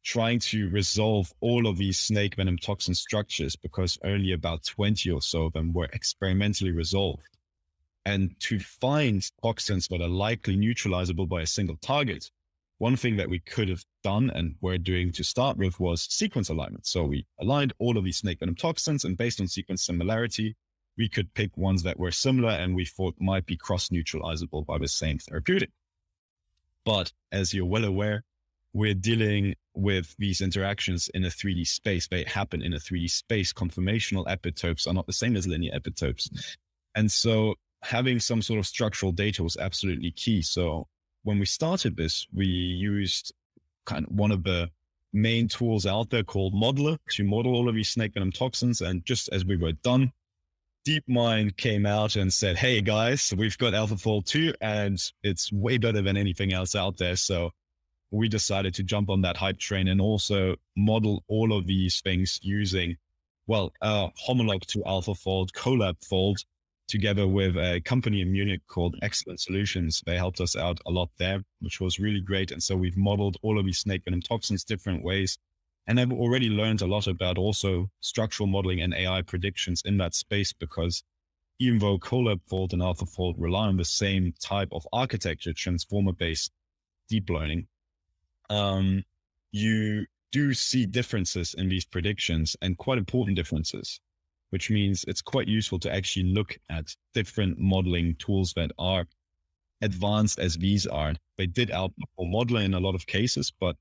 trying 0.03 0.39
to 0.39 0.69
resolve 0.69 1.31
all 1.39 1.67
of 1.67 1.77
these 1.77 1.97
snake 1.97 2.35
venom 2.35 2.57
toxin 2.57 2.93
structures 2.93 3.55
because 3.55 3.97
only 4.03 4.33
about 4.33 4.65
20 4.65 5.09
or 5.11 5.21
so 5.21 5.45
of 5.45 5.53
them 5.53 5.73
were 5.73 5.89
experimentally 5.93 6.71
resolved. 6.71 7.37
And 8.05 8.39
to 8.41 8.59
find 8.59 9.25
toxins 9.43 9.87
that 9.89 10.01
are 10.01 10.07
likely 10.07 10.55
neutralizable 10.55 11.27
by 11.27 11.41
a 11.41 11.47
single 11.47 11.77
target, 11.77 12.29
one 12.79 12.95
thing 12.95 13.17
that 13.17 13.29
we 13.29 13.39
could 13.39 13.67
have 13.69 13.83
done 14.03 14.31
and 14.33 14.55
were 14.61 14.77
doing 14.77 15.11
to 15.11 15.23
start 15.23 15.57
with 15.57 15.79
was 15.79 16.07
sequence 16.09 16.49
alignment. 16.49 16.87
So 16.87 17.03
we 17.03 17.25
aligned 17.39 17.73
all 17.77 17.97
of 17.97 18.05
these 18.05 18.17
snake 18.17 18.39
venom 18.39 18.55
toxins 18.55 19.03
and 19.03 19.17
based 19.17 19.41
on 19.41 19.47
sequence 19.47 19.83
similarity, 19.83 20.55
we 20.97 21.09
could 21.09 21.33
pick 21.33 21.55
ones 21.57 21.83
that 21.83 21.99
were 21.99 22.11
similar 22.11 22.51
and 22.51 22.75
we 22.75 22.85
thought 22.85 23.15
might 23.19 23.45
be 23.45 23.57
cross 23.57 23.91
neutralizable 23.91 24.63
by 24.63 24.77
the 24.77 24.87
same 24.87 25.19
therapeutic. 25.19 25.71
But 26.85 27.11
as 27.31 27.53
you're 27.53 27.65
well 27.65 27.85
aware, 27.85 28.23
we're 28.73 28.93
dealing 28.93 29.55
with 29.73 30.15
these 30.17 30.41
interactions 30.41 31.09
in 31.13 31.25
a 31.25 31.29
3D 31.29 31.67
space. 31.67 32.07
They 32.07 32.23
happen 32.23 32.61
in 32.61 32.73
a 32.73 32.79
3D 32.79 33.09
space. 33.09 33.51
Conformational 33.51 34.25
epitopes 34.27 34.87
are 34.87 34.93
not 34.93 35.07
the 35.07 35.13
same 35.13 35.35
as 35.35 35.47
linear 35.47 35.71
epitopes. 35.77 36.29
And 36.95 37.11
so 37.11 37.55
having 37.81 38.19
some 38.19 38.41
sort 38.41 38.59
of 38.59 38.67
structural 38.67 39.11
data 39.11 39.43
was 39.43 39.57
absolutely 39.57 40.11
key. 40.11 40.41
So 40.41 40.87
when 41.23 41.39
we 41.39 41.45
started 41.45 41.95
this, 41.95 42.27
we 42.33 42.45
used 42.45 43.33
kind 43.85 44.05
of 44.05 44.11
one 44.11 44.31
of 44.31 44.43
the 44.43 44.69
main 45.13 45.47
tools 45.47 45.85
out 45.85 46.09
there 46.09 46.23
called 46.23 46.53
Modeler 46.53 46.97
to 47.11 47.23
model 47.23 47.55
all 47.55 47.67
of 47.67 47.75
these 47.75 47.89
snake 47.89 48.13
venom 48.13 48.31
toxins. 48.31 48.81
And 48.81 49.05
just 49.05 49.29
as 49.31 49.45
we 49.45 49.57
were 49.57 49.71
done, 49.71 50.11
DeepMind 50.87 51.57
came 51.57 51.85
out 51.85 52.15
and 52.15 52.31
said, 52.31 52.57
Hey 52.57 52.81
guys, 52.81 53.33
we've 53.35 53.57
got 53.57 53.73
AlphaFold 53.73 54.25
2 54.25 54.53
and 54.61 54.99
it's 55.23 55.51
way 55.51 55.77
better 55.77 56.01
than 56.01 56.17
anything 56.17 56.53
else 56.53 56.75
out 56.75 56.97
there. 56.97 57.15
So 57.15 57.51
we 58.11 58.27
decided 58.27 58.73
to 58.75 58.83
jump 58.83 59.09
on 59.09 59.21
that 59.21 59.37
hype 59.37 59.59
train 59.59 59.87
and 59.87 60.01
also 60.01 60.55
model 60.75 61.23
all 61.27 61.53
of 61.53 61.67
these 61.67 62.01
things 62.01 62.39
using, 62.41 62.97
well, 63.45 63.71
a 63.81 64.09
homolog 64.27 64.65
to 64.67 64.79
AlphaFold, 64.79 65.51
Colab 65.51 66.03
Fold, 66.05 66.39
together 66.89 67.27
with 67.27 67.55
a 67.55 67.81
company 67.85 68.21
in 68.21 68.31
Munich 68.31 68.61
called 68.67 68.97
Excellent 69.01 69.39
Solutions. 69.39 70.01
They 70.05 70.17
helped 70.17 70.41
us 70.41 70.55
out 70.55 70.79
a 70.85 70.91
lot 70.91 71.09
there, 71.17 71.43
which 71.59 71.79
was 71.79 71.99
really 71.99 72.19
great. 72.19 72.51
And 72.51 72.61
so 72.61 72.75
we've 72.75 72.97
modeled 72.97 73.37
all 73.41 73.57
of 73.57 73.65
these 73.65 73.79
snake 73.79 74.03
venom 74.03 74.21
toxins 74.21 74.63
different 74.63 75.03
ways. 75.03 75.37
And 75.87 75.99
I've 75.99 76.11
already 76.11 76.49
learned 76.49 76.81
a 76.81 76.87
lot 76.87 77.07
about 77.07 77.37
also 77.37 77.89
structural 78.01 78.47
modeling 78.47 78.81
and 78.81 78.93
AI 78.93 79.21
predictions 79.21 79.81
in 79.85 79.97
that 79.97 80.13
space 80.15 80.51
because 80.51 81.03
even 81.59 81.79
though 81.79 81.99
Colab 81.99 82.41
Fold 82.47 82.73
and 82.73 82.81
AlphaFold 82.81 83.35
rely 83.37 83.67
on 83.67 83.77
the 83.77 83.85
same 83.85 84.33
type 84.39 84.69
of 84.71 84.87
architecture, 84.93 85.53
transformer 85.53 86.13
based 86.13 86.51
deep 87.09 87.29
learning, 87.29 87.67
um, 88.49 89.03
you 89.51 90.05
do 90.31 90.53
see 90.53 90.85
differences 90.85 91.53
in 91.57 91.69
these 91.69 91.85
predictions 91.85 92.55
and 92.61 92.77
quite 92.77 92.97
important 92.97 93.35
differences, 93.35 93.99
which 94.49 94.69
means 94.69 95.05
it's 95.07 95.21
quite 95.21 95.47
useful 95.47 95.79
to 95.79 95.93
actually 95.93 96.25
look 96.31 96.57
at 96.69 96.95
different 97.13 97.59
modeling 97.59 98.15
tools 98.15 98.53
that 98.53 98.71
are 98.79 99.05
advanced 99.81 100.39
as 100.39 100.57
these 100.57 100.85
are. 100.87 101.13
They 101.37 101.47
did 101.47 101.69
outperform 101.69 102.31
modeling 102.31 102.65
in 102.65 102.73
a 102.73 102.79
lot 102.79 102.95
of 102.95 103.07
cases, 103.07 103.51
but 103.59 103.75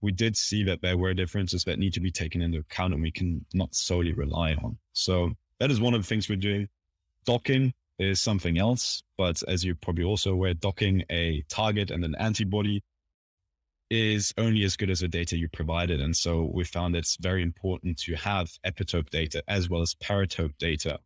we 0.00 0.12
did 0.12 0.36
see 0.36 0.64
that 0.64 0.82
there 0.82 0.96
were 0.96 1.14
differences 1.14 1.64
that 1.64 1.78
need 1.78 1.92
to 1.94 2.00
be 2.00 2.10
taken 2.10 2.42
into 2.42 2.58
account 2.58 2.94
and 2.94 3.02
we 3.02 3.10
can 3.10 3.44
not 3.54 3.74
solely 3.74 4.12
rely 4.12 4.54
on. 4.54 4.78
So 4.92 5.32
that 5.58 5.70
is 5.70 5.80
one 5.80 5.94
of 5.94 6.02
the 6.02 6.06
things 6.06 6.28
we're 6.28 6.36
doing. 6.36 6.68
Docking 7.24 7.74
is 7.98 8.20
something 8.20 8.58
else, 8.58 9.02
but 9.18 9.42
as 9.46 9.62
you're 9.64 9.74
probably 9.74 10.04
also 10.04 10.32
aware, 10.32 10.54
docking 10.54 11.04
a 11.10 11.44
target 11.48 11.90
and 11.90 12.04
an 12.04 12.14
antibody 12.18 12.82
is 13.90 14.32
only 14.38 14.62
as 14.62 14.76
good 14.76 14.88
as 14.88 15.00
the 15.00 15.08
data 15.08 15.36
you 15.36 15.48
provided. 15.48 16.00
And 16.00 16.16
so 16.16 16.50
we 16.54 16.64
found 16.64 16.94
it's 16.94 17.16
very 17.20 17.42
important 17.42 17.98
to 18.00 18.14
have 18.14 18.50
epitope 18.64 19.10
data 19.10 19.42
as 19.48 19.68
well 19.68 19.82
as 19.82 19.94
paratope 19.94 20.56
data, 20.58 20.98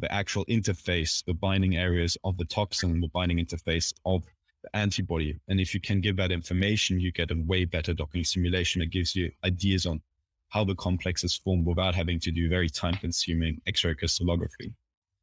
the 0.00 0.12
actual 0.12 0.46
interface, 0.46 1.22
the 1.24 1.34
binding 1.34 1.76
areas 1.76 2.16
of 2.24 2.38
the 2.38 2.46
toxin, 2.46 3.00
the 3.00 3.08
binding 3.08 3.38
interface 3.38 3.92
of 4.06 4.24
the 4.62 4.76
antibody. 4.76 5.38
And 5.48 5.60
if 5.60 5.74
you 5.74 5.80
can 5.80 6.00
give 6.00 6.16
that 6.16 6.32
information, 6.32 6.98
you 6.98 7.12
get 7.12 7.30
a 7.30 7.36
way 7.46 7.66
better 7.66 7.92
docking 7.92 8.24
simulation. 8.24 8.80
It 8.80 8.90
gives 8.90 9.14
you 9.14 9.30
ideas 9.44 9.84
on 9.84 10.00
how 10.48 10.64
the 10.64 10.74
complex 10.74 11.24
is 11.24 11.36
formed 11.36 11.66
without 11.66 11.94
having 11.94 12.18
to 12.20 12.30
do 12.30 12.48
very 12.48 12.68
time 12.70 12.94
consuming 12.94 13.60
X-ray 13.66 13.94
crystallography. 13.94 14.72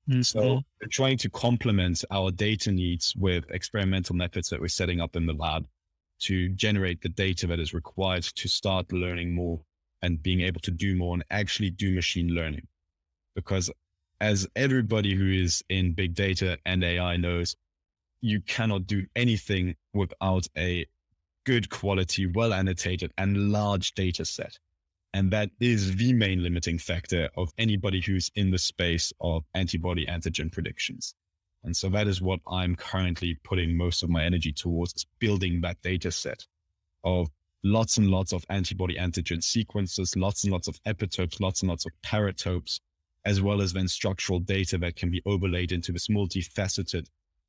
Mm-hmm. 0.07 0.21
So 0.21 0.61
we're 0.81 0.87
trying 0.91 1.17
to 1.19 1.29
complement 1.29 2.03
our 2.11 2.31
data 2.31 2.71
needs 2.71 3.13
with 3.15 3.45
experimental 3.49 4.15
methods 4.15 4.49
that 4.49 4.59
we're 4.59 4.67
setting 4.67 5.01
up 5.01 5.15
in 5.15 5.25
the 5.25 5.33
lab 5.33 5.67
to 6.19 6.49
generate 6.49 7.01
the 7.01 7.09
data 7.09 7.47
that 7.47 7.59
is 7.59 7.73
required 7.73 8.23
to 8.23 8.47
start 8.47 8.91
learning 8.91 9.33
more 9.33 9.61
and 10.01 10.21
being 10.21 10.41
able 10.41 10.61
to 10.61 10.71
do 10.71 10.95
more 10.95 11.13
and 11.13 11.23
actually 11.29 11.69
do 11.69 11.93
machine 11.93 12.29
learning. 12.29 12.67
Because 13.35 13.71
as 14.21 14.47
everybody 14.55 15.15
who 15.15 15.29
is 15.31 15.63
in 15.69 15.93
big 15.93 16.13
data 16.13 16.57
and 16.65 16.83
AI 16.83 17.17
knows, 17.17 17.55
you 18.21 18.41
cannot 18.41 18.85
do 18.85 19.05
anything 19.15 19.75
without 19.93 20.47
a 20.57 20.85
good 21.45 21.69
quality, 21.69 22.27
well 22.27 22.53
annotated 22.53 23.11
and 23.17 23.51
large 23.51 23.93
data 23.93 24.25
set. 24.25 24.59
And 25.13 25.31
that 25.31 25.49
is 25.59 25.95
the 25.95 26.13
main 26.13 26.43
limiting 26.43 26.77
factor 26.77 27.29
of 27.35 27.51
anybody 27.57 28.01
who's 28.01 28.29
in 28.35 28.51
the 28.51 28.59
space 28.59 29.11
of 29.21 29.43
antibody 29.55 30.05
antigen 30.05 30.51
predictions. 30.51 31.15
And 31.63 31.75
so 31.75 31.89
that 31.89 32.07
is 32.07 32.21
what 32.21 32.39
I'm 32.47 32.75
currently 32.75 33.37
putting 33.43 33.75
most 33.75 34.03
of 34.03 34.09
my 34.09 34.23
energy 34.23 34.53
towards 34.53 34.93
is 34.93 35.05
building 35.19 35.61
that 35.61 35.81
data 35.81 36.11
set 36.11 36.45
of 37.03 37.29
lots 37.63 37.97
and 37.97 38.09
lots 38.09 38.31
of 38.31 38.45
antibody 38.49 38.95
antigen 38.95 39.43
sequences, 39.43 40.15
lots 40.15 40.43
and 40.43 40.53
lots 40.53 40.67
of 40.67 40.81
epitopes, 40.83 41.39
lots 41.39 41.61
and 41.61 41.69
lots 41.69 41.85
of 41.85 41.91
paratopes, 42.03 42.79
as 43.25 43.41
well 43.41 43.61
as 43.61 43.73
then 43.73 43.87
structural 43.87 44.39
data 44.39 44.77
that 44.77 44.95
can 44.95 45.11
be 45.11 45.21
overlaid 45.25 45.71
into 45.71 45.91
this 45.91 46.07
multifaceted 46.07 47.07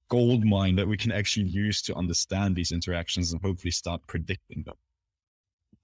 gold 0.08 0.44
mine 0.44 0.74
that 0.74 0.88
we 0.88 0.96
can 0.96 1.12
actually 1.12 1.46
use 1.46 1.80
to 1.82 1.94
understand 1.94 2.56
these 2.56 2.72
interactions 2.72 3.32
and 3.32 3.40
hopefully 3.42 3.70
start 3.70 4.04
predicting 4.08 4.62
them. 4.66 4.74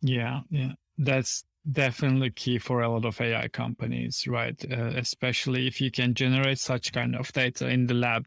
Yeah, 0.03 0.41
yeah. 0.51 0.73
That's 0.99 1.45
definitely 1.71 2.31
key 2.31 2.59
for 2.59 2.83
a 2.83 2.89
lot 2.89 3.05
of 3.05 3.21
AI 3.21 3.49
companies, 3.49 4.27
right? 4.27 4.63
Uh, 4.71 4.93
especially 4.97 5.67
if 5.67 5.81
you 5.81 5.91
can 5.91 6.15
generate 6.15 6.59
such 6.59 6.93
kind 6.93 7.17
of 7.17 7.33
data 7.33 7.69
in 7.69 7.87
the 7.87 7.95
lab 7.95 8.27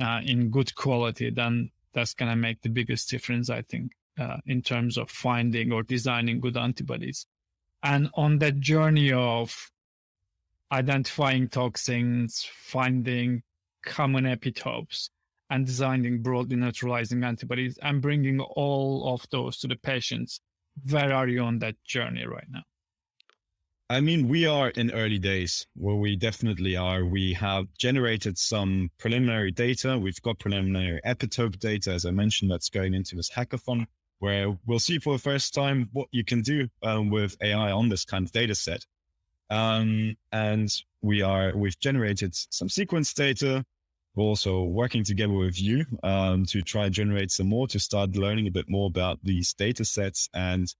uh, 0.00 0.20
in 0.24 0.50
good 0.50 0.74
quality, 0.74 1.30
then 1.30 1.70
that's 1.92 2.14
going 2.14 2.30
to 2.30 2.36
make 2.36 2.60
the 2.62 2.68
biggest 2.68 3.08
difference, 3.10 3.50
I 3.50 3.62
think, 3.62 3.92
uh, 4.18 4.38
in 4.46 4.62
terms 4.62 4.98
of 4.98 5.10
finding 5.10 5.72
or 5.72 5.82
designing 5.82 6.40
good 6.40 6.56
antibodies. 6.56 7.26
And 7.82 8.10
on 8.14 8.38
that 8.38 8.60
journey 8.60 9.12
of 9.12 9.70
identifying 10.72 11.48
toxins, 11.48 12.48
finding 12.52 13.42
common 13.84 14.24
epitopes 14.24 15.10
and 15.50 15.66
designing 15.66 16.22
broadly 16.22 16.56
neutralizing 16.56 17.22
antibodies 17.22 17.78
and 17.82 18.02
bringing 18.02 18.40
all 18.40 19.12
of 19.14 19.24
those 19.30 19.58
to 19.58 19.68
the 19.68 19.76
patients. 19.76 20.40
Where 20.90 21.12
are 21.12 21.28
you 21.28 21.42
on 21.42 21.58
that 21.60 21.76
journey 21.84 22.26
right 22.26 22.46
now? 22.50 22.62
I 23.90 24.00
mean, 24.00 24.28
we 24.28 24.46
are 24.46 24.70
in 24.70 24.90
early 24.92 25.18
days 25.18 25.66
where 25.76 25.94
we 25.94 26.16
definitely 26.16 26.74
are. 26.74 27.04
We 27.04 27.34
have 27.34 27.66
generated 27.78 28.38
some 28.38 28.90
preliminary 28.98 29.52
data. 29.52 29.98
We've 29.98 30.20
got 30.22 30.38
preliminary 30.38 31.00
epitope 31.04 31.58
data, 31.58 31.92
as 31.92 32.06
I 32.06 32.10
mentioned, 32.10 32.50
that's 32.50 32.70
going 32.70 32.94
into 32.94 33.14
this 33.14 33.30
hackathon, 33.30 33.86
where 34.20 34.56
we'll 34.66 34.78
see 34.78 34.98
for 34.98 35.12
the 35.12 35.22
first 35.22 35.52
time 35.52 35.90
what 35.92 36.08
you 36.12 36.24
can 36.24 36.40
do 36.40 36.66
um, 36.82 37.10
with 37.10 37.36
AI 37.42 37.70
on 37.72 37.90
this 37.90 38.06
kind 38.06 38.24
of 38.24 38.32
data 38.32 38.54
set. 38.54 38.84
Um, 39.50 40.16
and 40.32 40.70
we 41.02 41.20
are, 41.20 41.54
we've 41.54 41.78
generated 41.78 42.34
some 42.34 42.70
sequence 42.70 43.12
data. 43.12 43.66
We're 44.14 44.24
also 44.24 44.62
working 44.62 45.02
together 45.02 45.32
with 45.32 45.60
you 45.60 45.84
um, 46.02 46.46
to 46.46 46.62
try 46.62 46.86
and 46.86 46.94
generate 46.94 47.30
some 47.32 47.48
more 47.48 47.66
to 47.68 47.80
start 47.80 48.14
learning 48.16 48.46
a 48.46 48.52
bit 48.52 48.68
more 48.68 48.86
about 48.86 49.18
these 49.24 49.54
data 49.54 49.84
sets. 49.84 50.28
And 50.32 50.72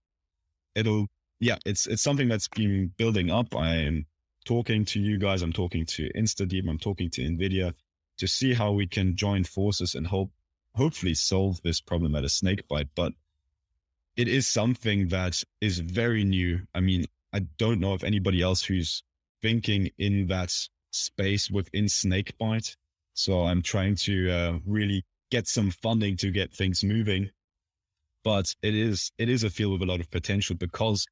it'll, 0.75 1.09
yeah, 1.41 1.59
it's 1.67 1.87
it's 1.87 2.03
something 2.03 2.29
that's 2.29 2.49
been 2.49 2.93
building 2.97 3.31
up. 3.31 3.55
I'm 3.57 4.07
talking 4.45 4.85
to 4.87 5.01
you 5.01 5.19
guys. 5.19 5.43
I'm 5.43 5.53
talking 5.53 5.85
to 5.87 6.11
InstaDeep. 6.15 6.69
I'm 6.69 6.79
talking 6.79 7.11
to 7.11 7.23
NVIDIA 7.23 7.75
to 8.19 8.29
see 8.29 8.55
how 8.55 8.73
we 8.73 8.87
can 8.87 9.17
join 9.17 9.43
forces 9.43 9.95
and 9.95 10.07
hope 10.07 10.31
hopefully 10.75 11.15
solve 11.15 11.61
this 11.63 11.81
problem 11.81 12.15
at 12.15 12.25
a 12.25 12.29
snake 12.29 12.67
bite. 12.69 12.89
But 12.95 13.13
it 14.17 14.29
is 14.29 14.47
something 14.47 15.09
that 15.09 15.43
is 15.61 15.81
very 15.81 16.23
new. 16.23 16.61
I 16.75 16.81
mean, 16.81 17.07
I 17.33 17.41
don't 17.59 17.81
know 17.81 17.95
of 17.95 18.05
anybody 18.05 18.43
else 18.43 18.63
who's 18.63 19.03
thinking 19.43 19.91
in 19.99 20.29
that 20.29 20.55
space 20.93 21.51
within 21.51 21.89
snakebite. 21.89 22.77
So 23.15 23.45
I'm 23.45 23.63
trying 23.63 23.95
to 23.97 24.31
uh, 24.31 24.59
really 24.67 25.05
get 25.31 25.49
some 25.49 25.71
funding 25.71 26.17
to 26.19 26.31
get 26.31 26.53
things 26.53 26.85
moving. 26.85 27.31
But 28.23 28.55
it 28.63 28.75
is 28.75 29.13
it 29.19 29.29
is 29.29 29.45
a 29.45 29.51
field 29.51 29.73
with 29.73 29.83
a 29.83 29.91
lot 29.91 30.01
of 30.01 30.11
potential 30.11 30.57
because 30.57 31.07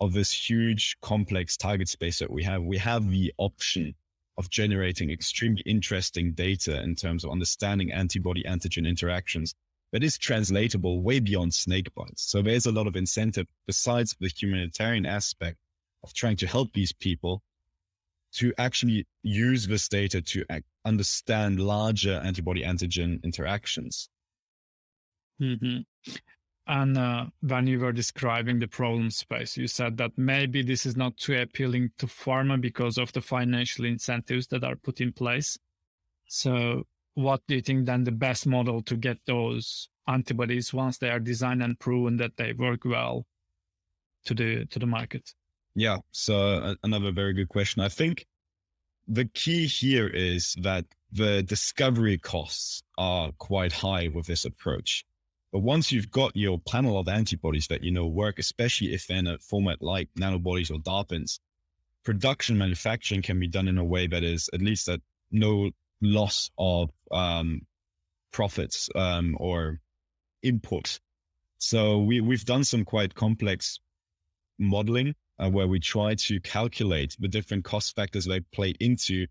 of 0.00 0.12
this 0.12 0.32
huge 0.32 0.96
complex 1.00 1.56
target 1.56 1.88
space 1.88 2.18
that 2.18 2.30
we 2.30 2.42
have. 2.42 2.62
We 2.62 2.78
have 2.78 3.10
the 3.10 3.32
option 3.38 3.94
of 4.38 4.50
generating 4.50 5.10
extremely 5.10 5.62
interesting 5.66 6.32
data 6.32 6.82
in 6.82 6.94
terms 6.94 7.24
of 7.24 7.30
understanding 7.30 7.92
antibody 7.92 8.42
antigen 8.44 8.86
interactions 8.86 9.54
that 9.92 10.02
is 10.02 10.16
translatable 10.16 11.02
way 11.02 11.20
beyond 11.20 11.52
snake 11.52 11.94
bites. 11.94 12.22
So 12.30 12.40
there's 12.40 12.66
a 12.66 12.72
lot 12.72 12.86
of 12.86 12.96
incentive 12.96 13.46
besides 13.66 14.16
the 14.18 14.28
humanitarian 14.28 15.04
aspect 15.04 15.58
of 16.02 16.14
trying 16.14 16.36
to 16.36 16.46
help 16.46 16.72
these 16.72 16.92
people 16.92 17.42
to 18.34 18.52
actually 18.58 19.06
use 19.22 19.66
this 19.66 19.88
data 19.88 20.22
to 20.22 20.44
understand 20.84 21.60
larger 21.60 22.20
antibody 22.24 22.62
antigen 22.62 23.22
interactions. 23.22 24.08
Mm-hmm. 25.40 25.80
And 26.66 26.96
uh, 26.96 27.26
when 27.40 27.66
you 27.66 27.80
were 27.80 27.92
describing 27.92 28.58
the 28.58 28.68
problem 28.68 29.10
space, 29.10 29.56
you 29.56 29.66
said 29.66 29.96
that 29.96 30.12
maybe 30.16 30.62
this 30.62 30.86
is 30.86 30.96
not 30.96 31.16
too 31.16 31.36
appealing 31.38 31.90
to 31.98 32.06
pharma 32.06 32.60
because 32.60 32.98
of 32.98 33.12
the 33.12 33.20
financial 33.20 33.84
incentives 33.84 34.46
that 34.48 34.62
are 34.62 34.76
put 34.76 35.00
in 35.00 35.12
place. 35.12 35.58
So, 36.28 36.84
what 37.14 37.42
do 37.48 37.56
you 37.56 37.60
think 37.60 37.86
then 37.86 38.04
the 38.04 38.12
best 38.12 38.46
model 38.46 38.80
to 38.82 38.96
get 38.96 39.18
those 39.26 39.88
antibodies 40.06 40.72
once 40.72 40.98
they 40.98 41.10
are 41.10 41.18
designed 41.18 41.62
and 41.62 41.78
proven 41.78 42.16
that 42.18 42.36
they 42.36 42.52
work 42.52 42.84
well 42.84 43.26
to 44.26 44.34
the 44.34 44.64
to 44.66 44.78
the 44.78 44.86
market? 44.86 45.34
Yeah, 45.74 45.98
so 46.10 46.76
another 46.82 47.12
very 47.12 47.32
good 47.32 47.48
question. 47.48 47.82
I 47.82 47.88
think 47.88 48.26
the 49.08 49.24
key 49.24 49.66
here 49.66 50.06
is 50.06 50.54
that 50.60 50.84
the 51.12 51.42
discovery 51.42 52.18
costs 52.18 52.82
are 52.98 53.32
quite 53.38 53.72
high 53.72 54.08
with 54.08 54.26
this 54.26 54.44
approach. 54.44 55.04
But 55.50 55.60
once 55.60 55.92
you've 55.92 56.10
got 56.10 56.36
your 56.36 56.58
panel 56.58 56.98
of 56.98 57.08
antibodies 57.08 57.66
that 57.68 57.82
you 57.82 57.90
know 57.90 58.06
work, 58.06 58.38
especially 58.38 58.94
if 58.94 59.06
they're 59.06 59.18
in 59.18 59.26
a 59.26 59.38
format 59.38 59.82
like 59.82 60.08
nanobodies 60.18 60.70
or 60.70 60.78
DARPins, 60.78 61.38
production 62.04 62.56
manufacturing 62.56 63.22
can 63.22 63.38
be 63.38 63.48
done 63.48 63.68
in 63.68 63.78
a 63.78 63.84
way 63.84 64.06
that 64.06 64.24
is 64.24 64.48
at 64.54 64.62
least 64.62 64.88
at 64.88 65.00
no 65.30 65.70
loss 66.00 66.50
of 66.58 66.90
um, 67.10 67.62
profits 68.32 68.88
um, 68.94 69.36
or 69.38 69.78
input. 70.42 71.00
So 71.58 71.98
we, 71.98 72.20
we've 72.20 72.44
done 72.44 72.64
some 72.64 72.84
quite 72.84 73.14
complex 73.14 73.78
modeling 74.58 75.14
uh, 75.42 75.50
where 75.50 75.66
we 75.66 75.80
try 75.80 76.14
to 76.14 76.40
calculate 76.40 77.16
the 77.18 77.28
different 77.28 77.64
cost 77.64 77.96
factors 77.96 78.24
they 78.24 78.40
play 78.40 78.74
into 78.78 79.26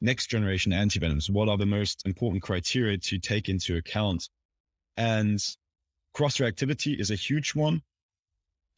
next 0.00 0.28
generation 0.28 0.72
antivenoms. 0.72 1.28
What 1.28 1.48
are 1.48 1.58
the 1.58 1.66
most 1.66 2.02
important 2.06 2.42
criteria 2.42 2.96
to 2.98 3.18
take 3.18 3.48
into 3.48 3.76
account? 3.76 4.28
And 4.96 5.42
cross 6.14 6.38
reactivity 6.38 6.98
is 6.98 7.10
a 7.10 7.16
huge 7.16 7.54
one. 7.54 7.82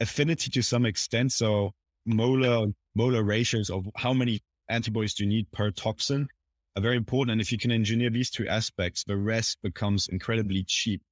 Affinity 0.00 0.50
to 0.50 0.62
some 0.62 0.84
extent. 0.84 1.32
So 1.32 1.72
molar, 2.06 2.66
molar 2.94 3.22
ratios 3.22 3.70
of 3.70 3.86
how 3.96 4.12
many 4.12 4.40
antibodies 4.68 5.14
do 5.14 5.24
you 5.24 5.30
need 5.30 5.50
per 5.52 5.70
toxin 5.70 6.28
are 6.76 6.82
very 6.82 6.96
important. 6.96 7.32
And 7.32 7.40
if 7.40 7.52
you 7.52 7.58
can 7.58 7.70
engineer 7.70 8.10
these 8.10 8.30
two 8.30 8.48
aspects, 8.48 9.04
the 9.04 9.16
rest 9.16 9.58
becomes 9.62 10.08
incredibly 10.08 10.64
cheap 10.64 11.02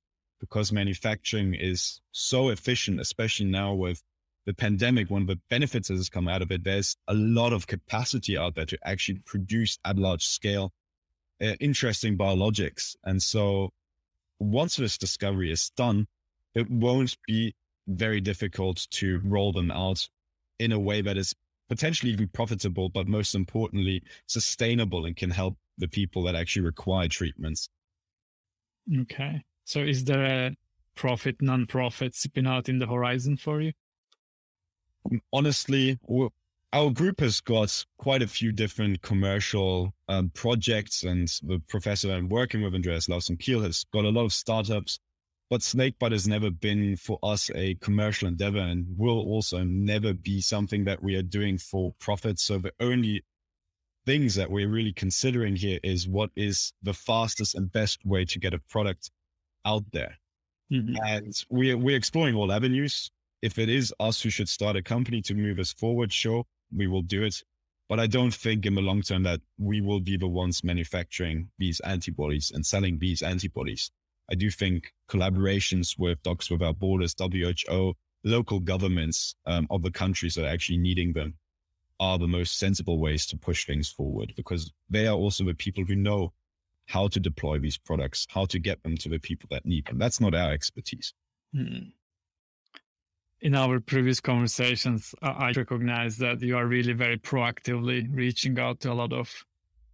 because 0.41 0.73
manufacturing 0.73 1.55
is 1.55 2.01
so 2.13 2.49
efficient, 2.49 3.01
especially 3.01 3.47
now 3.47 3.75
with 3.75 4.03
the 4.47 4.55
pandemic, 4.55 5.11
one 5.11 5.23
of 5.23 5.29
the 5.29 5.41
benefits 5.51 5.89
that 5.89 5.97
has 5.97 6.09
come 6.09 6.29
out 6.29 6.41
of 6.41 6.51
it, 6.51 6.65
there's 6.65 6.97
a 7.09 7.15
lot 7.15 7.53
of 7.53 7.67
capacity 7.67 8.39
out 8.39 8.55
there 8.55 8.65
to 8.67 8.79
actually 8.85 9.19
produce 9.27 9.79
at 9.85 9.99
large 9.99 10.25
scale 10.25 10.73
uh, 11.43 11.55
interesting 11.61 12.17
biologics. 12.17 12.97
And 13.05 13.23
so 13.23 13.73
once 14.39 14.77
this 14.77 14.97
discovery 14.97 15.51
is 15.51 15.71
done, 15.77 16.07
it 16.55 16.71
won't 16.71 17.17
be 17.27 17.55
very 17.89 18.21
difficult 18.21 18.87
to 18.91 19.21
roll 19.25 19.53
them 19.53 19.71
out 19.71 20.09
in 20.59 20.73
a 20.73 20.79
way 20.79 21.03
that 21.03 21.17
is 21.17 21.35
potentially 21.69 22.13
even 22.13 22.29
profitable, 22.29 22.89
but 22.89 23.09
most 23.09 23.35
importantly, 23.35 24.03
sustainable 24.27 25.05
and 25.05 25.17
can 25.17 25.31
help 25.31 25.59
the 25.77 25.89
people 25.89 26.23
that 26.23 26.35
actually 26.35 26.63
require 26.63 27.09
treatments. 27.09 27.69
Okay. 29.01 29.45
So 29.65 29.81
is 29.81 30.05
there 30.05 30.25
a 30.25 30.57
profit, 30.95 31.43
non-profit 31.43 32.15
spin 32.15 32.47
out 32.47 32.69
in 32.69 32.79
the 32.79 32.87
horizon 32.87 33.37
for 33.37 33.61
you? 33.61 33.73
Honestly, 35.33 35.99
our 36.73 36.91
group 36.91 37.21
has 37.21 37.41
got 37.41 37.85
quite 37.99 38.23
a 38.23 38.27
few 38.27 38.53
different 38.53 39.01
commercial 39.03 39.95
um, 40.09 40.31
projects, 40.35 41.05
and 41.05 41.29
the 41.43 41.63
professor 41.69 42.13
I'm 42.13 42.29
working 42.29 42.63
with, 42.63 42.75
Andreas 42.75 43.09
Lawson 43.09 43.37
Kiel, 43.37 43.63
has 43.63 43.85
got 43.93 44.05
a 44.05 44.11
lot 44.11 44.25
of 44.25 44.33
startups. 44.33 44.99
But 45.49 45.63
Snakebite 45.63 46.11
has 46.11 46.27
never 46.27 46.51
been 46.51 46.97
for 46.97 47.21
us 47.23 47.51
a 47.55 47.77
commercial 47.77 48.27
endeavor 48.27 48.59
and 48.59 48.85
will 48.99 49.21
also 49.21 49.63
never 49.63 50.13
be 50.13 50.41
something 50.41 50.85
that 50.85 51.01
we 51.01 51.15
are 51.15 51.23
doing 51.23 51.57
for 51.57 51.95
profit. 52.01 52.41
So 52.41 52.59
the 52.59 52.73
only 52.81 53.23
things 54.07 54.35
that 54.35 54.51
we're 54.51 54.69
really 54.69 54.93
considering 54.93 55.55
here 55.55 55.79
is 55.85 56.09
what 56.09 56.31
is 56.35 56.73
the 56.83 56.95
fastest 56.95 57.55
and 57.55 57.71
best 57.71 58.05
way 58.05 58.25
to 58.25 58.41
get 58.41 58.55
a 58.55 58.59
product 58.69 59.11
out 59.65 59.85
there. 59.93 60.19
Mm-hmm. 60.73 60.97
And 61.07 61.45
we're, 61.49 61.79
we're 61.79 61.97
exploring 61.97 62.35
all 62.35 62.51
avenues 62.51 63.11
if 63.47 63.61
it 63.61 63.69
is 63.69 63.95
us 64.01 64.21
who 64.21 64.29
should 64.29 64.49
start 64.49 64.75
a 64.75 64.83
company 64.83 65.23
to 65.23 65.33
move 65.33 65.61
us 65.61 65.73
forward, 65.73 66.13
sure, 66.13 66.45
we 66.75 66.89
will 66.89 67.03
do 67.03 67.23
it. 67.23 67.45
But 67.89 68.01
I 68.01 68.09
don't 68.09 68.35
think 68.35 68.67
in 68.67 68.75
the 68.75 68.81
long 68.83 69.03
term 69.03 69.23
that 69.23 69.41
we 69.57 69.81
will 69.81 70.01
be 70.01 70.17
the 70.17 70.27
ones 70.27 70.65
manufacturing 70.65 71.49
these 71.57 71.79
antibodies 71.81 72.51
and 72.53 72.67
selling 72.67 72.99
these 72.99 73.23
antibodies. 73.23 73.93
I 74.29 74.35
do 74.35 74.51
think 74.51 74.93
collaborations 75.09 75.97
with 75.97 76.21
Docs 76.25 76.51
Without 76.51 76.81
Borders, 76.81 77.15
WHO, 77.17 77.95
local 78.25 78.59
governments 78.59 79.37
um, 79.47 79.69
of 79.71 79.83
the 79.83 79.93
countries 79.93 80.35
that 80.35 80.45
are 80.45 80.55
actually 80.57 80.79
needing 80.79 81.13
them 81.13 81.35
are 82.01 82.19
the 82.19 82.27
most 82.27 82.59
sensible 82.59 82.99
ways 82.99 83.27
to 83.27 83.37
push 83.37 83.65
things 83.65 83.89
forward 83.89 84.33
because 84.37 84.73
they 84.91 85.07
are 85.07 85.15
also 85.15 85.45
the 85.45 85.55
people 85.55 85.85
who 85.85 85.95
know 85.95 86.33
how 86.87 87.07
to 87.07 87.21
deploy 87.21 87.61
these 87.61 87.79
products, 87.79 88.27
how 88.29 88.45
to 88.47 88.59
get 88.59 88.83
them 88.83 88.97
to 88.97 89.09
the 89.09 89.21
people 89.21 89.47
that 89.53 89.65
need 89.65 89.87
them. 89.87 89.99
That's 89.99 90.21
not 90.21 90.35
our 90.35 90.51
expertise. 90.51 91.15
Hmm 91.55 91.91
in 93.41 93.55
our 93.55 93.81
previous 93.81 94.21
conversations, 94.21 95.15
I 95.23 95.53
recognize 95.53 96.17
that 96.19 96.41
you 96.41 96.57
are 96.57 96.67
really 96.67 96.95
very 96.95 97.19
proactively 97.19 98.09
reaching 98.11 98.59
out 98.59 98.81
to 98.81 98.93
a 98.93 98.95
lot 98.95 99.13
of 99.13 99.31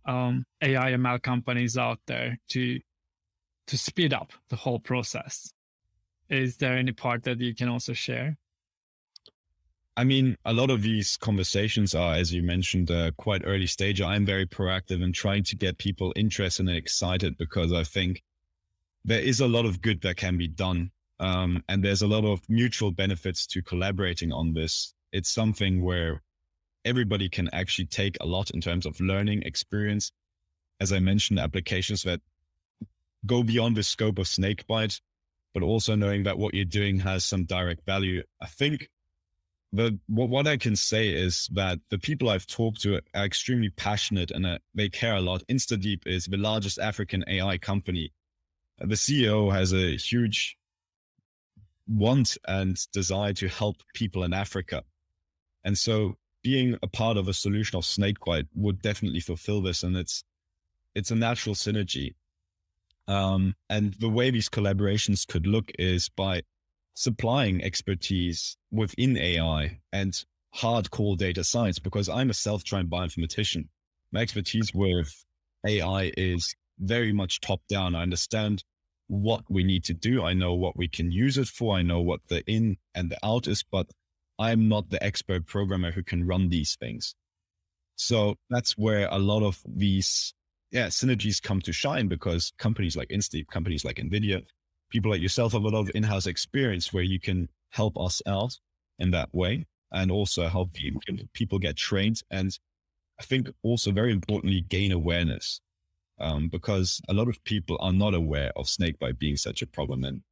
um, 0.06 0.44
AI 0.60 0.92
ML 0.92 1.22
companies 1.22 1.76
out 1.76 2.00
there 2.06 2.38
to 2.48 2.80
to 3.68 3.78
speed 3.78 4.12
up 4.12 4.32
the 4.48 4.56
whole 4.56 4.80
process. 4.80 5.52
Is 6.28 6.56
there 6.56 6.76
any 6.76 6.92
part 6.92 7.22
that 7.24 7.40
you 7.40 7.54
can 7.54 7.68
also 7.68 7.92
share? 7.92 8.36
I 9.96 10.04
mean, 10.04 10.36
a 10.44 10.52
lot 10.52 10.70
of 10.70 10.82
these 10.82 11.16
conversations 11.16 11.94
are, 11.94 12.14
as 12.14 12.32
you 12.32 12.42
mentioned, 12.42 12.90
uh, 12.90 13.10
quite 13.18 13.42
early 13.44 13.66
stage. 13.66 14.00
I'm 14.00 14.24
very 14.24 14.46
proactive 14.46 15.02
in 15.02 15.12
trying 15.12 15.44
to 15.44 15.56
get 15.56 15.78
people 15.78 16.12
interested 16.16 16.66
and 16.66 16.76
excited 16.76 17.36
because 17.36 17.72
I 17.72 17.84
think 17.84 18.22
there 19.04 19.20
is 19.20 19.40
a 19.40 19.46
lot 19.46 19.66
of 19.66 19.82
good 19.82 20.00
that 20.02 20.16
can 20.16 20.38
be 20.38 20.48
done 20.48 20.90
um, 21.22 21.62
and 21.68 21.84
there's 21.84 22.02
a 22.02 22.08
lot 22.08 22.24
of 22.24 22.40
mutual 22.48 22.90
benefits 22.90 23.46
to 23.46 23.62
collaborating 23.62 24.32
on 24.32 24.54
this. 24.54 24.92
It's 25.12 25.30
something 25.30 25.80
where 25.84 26.20
everybody 26.84 27.28
can 27.28 27.48
actually 27.52 27.86
take 27.86 28.16
a 28.20 28.26
lot 28.26 28.50
in 28.50 28.60
terms 28.60 28.86
of 28.86 29.00
learning 29.00 29.42
experience. 29.44 30.10
as 30.80 30.92
I 30.92 30.98
mentioned, 30.98 31.38
applications 31.38 32.02
that 32.02 32.20
go 33.24 33.44
beyond 33.44 33.76
the 33.76 33.84
scope 33.84 34.18
of 34.18 34.26
snakebite, 34.26 35.00
but 35.54 35.62
also 35.62 35.94
knowing 35.94 36.24
that 36.24 36.38
what 36.38 36.54
you're 36.54 36.64
doing 36.64 36.98
has 36.98 37.24
some 37.24 37.44
direct 37.44 37.86
value. 37.86 38.24
I 38.40 38.46
think 38.46 38.90
the 39.72 39.96
what, 40.08 40.28
what 40.28 40.48
I 40.48 40.56
can 40.56 40.74
say 40.74 41.10
is 41.10 41.48
that 41.52 41.78
the 41.88 41.98
people 41.98 42.30
I've 42.30 42.48
talked 42.48 42.80
to 42.82 43.00
are 43.14 43.24
extremely 43.24 43.70
passionate 43.70 44.32
and 44.32 44.44
uh, 44.44 44.58
they 44.74 44.88
care 44.88 45.14
a 45.14 45.20
lot. 45.20 45.44
InstaDeep 45.48 46.04
is 46.04 46.26
the 46.26 46.36
largest 46.36 46.80
African 46.80 47.22
AI 47.28 47.58
company. 47.58 48.12
The 48.78 48.96
CEO 48.96 49.52
has 49.52 49.72
a 49.72 49.96
huge 49.96 50.56
want 51.86 52.36
and 52.46 52.78
desire 52.92 53.32
to 53.34 53.48
help 53.48 53.76
people 53.94 54.24
in 54.24 54.32
Africa. 54.32 54.82
And 55.64 55.76
so 55.76 56.16
being 56.42 56.76
a 56.82 56.86
part 56.88 57.16
of 57.16 57.28
a 57.28 57.34
solution 57.34 57.76
of 57.76 57.84
snakebite 57.84 58.46
would 58.54 58.82
definitely 58.82 59.20
fulfill 59.20 59.62
this. 59.62 59.82
And 59.82 59.96
it's, 59.96 60.24
it's 60.94 61.10
a 61.10 61.16
natural 61.16 61.54
synergy. 61.54 62.14
Um, 63.08 63.54
and 63.68 63.94
the 63.94 64.08
way 64.08 64.30
these 64.30 64.48
collaborations 64.48 65.26
could 65.26 65.46
look 65.46 65.70
is 65.78 66.08
by 66.08 66.42
supplying 66.94 67.62
expertise 67.62 68.56
within 68.70 69.16
AI 69.16 69.78
and 69.92 70.24
hardcore 70.54 71.16
data 71.16 71.42
science, 71.42 71.78
because 71.78 72.08
I'm 72.08 72.30
a 72.30 72.34
self-trained 72.34 72.90
bioinformatician. 72.90 73.68
My 74.12 74.20
expertise 74.20 74.72
with 74.74 75.24
AI 75.66 76.12
is 76.16 76.54
very 76.78 77.12
much 77.12 77.40
top 77.40 77.60
down. 77.68 77.94
I 77.94 78.02
understand 78.02 78.62
what 79.08 79.42
we 79.48 79.64
need 79.64 79.84
to 79.84 79.94
do. 79.94 80.24
I 80.24 80.32
know 80.32 80.54
what 80.54 80.76
we 80.76 80.88
can 80.88 81.12
use 81.12 81.38
it 81.38 81.48
for. 81.48 81.76
I 81.76 81.82
know 81.82 82.00
what 82.00 82.20
the 82.28 82.42
in 82.50 82.76
and 82.94 83.10
the 83.10 83.18
out 83.24 83.46
is, 83.46 83.62
but 83.62 83.90
I'm 84.38 84.68
not 84.68 84.90
the 84.90 85.02
expert 85.02 85.46
programmer 85.46 85.92
who 85.92 86.02
can 86.02 86.26
run 86.26 86.48
these 86.48 86.76
things. 86.76 87.14
So 87.96 88.36
that's 88.50 88.76
where 88.78 89.08
a 89.10 89.18
lot 89.18 89.42
of 89.42 89.60
these 89.66 90.34
yeah, 90.70 90.86
synergies 90.86 91.42
come 91.42 91.60
to 91.60 91.72
shine 91.72 92.08
because 92.08 92.52
companies 92.58 92.96
like 92.96 93.08
Insta, 93.08 93.46
companies 93.48 93.84
like 93.84 93.96
NVIDIA, 93.96 94.42
people 94.90 95.10
like 95.10 95.20
yourself 95.20 95.52
have 95.52 95.62
a 95.62 95.68
lot 95.68 95.80
of 95.80 95.90
in-house 95.94 96.26
experience 96.26 96.92
where 96.92 97.02
you 97.02 97.20
can 97.20 97.48
help 97.70 97.98
us 97.98 98.22
out 98.26 98.56
in 98.98 99.10
that 99.10 99.28
way 99.34 99.66
and 99.92 100.10
also 100.10 100.48
help 100.48 100.70
people 101.34 101.58
get 101.58 101.76
trained. 101.76 102.22
And 102.30 102.58
I 103.20 103.24
think 103.24 103.50
also 103.62 103.92
very 103.92 104.12
importantly, 104.12 104.62
gain 104.62 104.92
awareness 104.92 105.60
um, 106.22 106.48
because 106.48 107.00
a 107.08 107.14
lot 107.14 107.28
of 107.28 107.42
people 107.44 107.76
are 107.80 107.92
not 107.92 108.14
aware 108.14 108.52
of 108.56 108.68
snakebite 108.68 109.18
being 109.18 109.36
such 109.36 109.62
a 109.62 109.66
problem. 109.66 110.04
And 110.04 110.22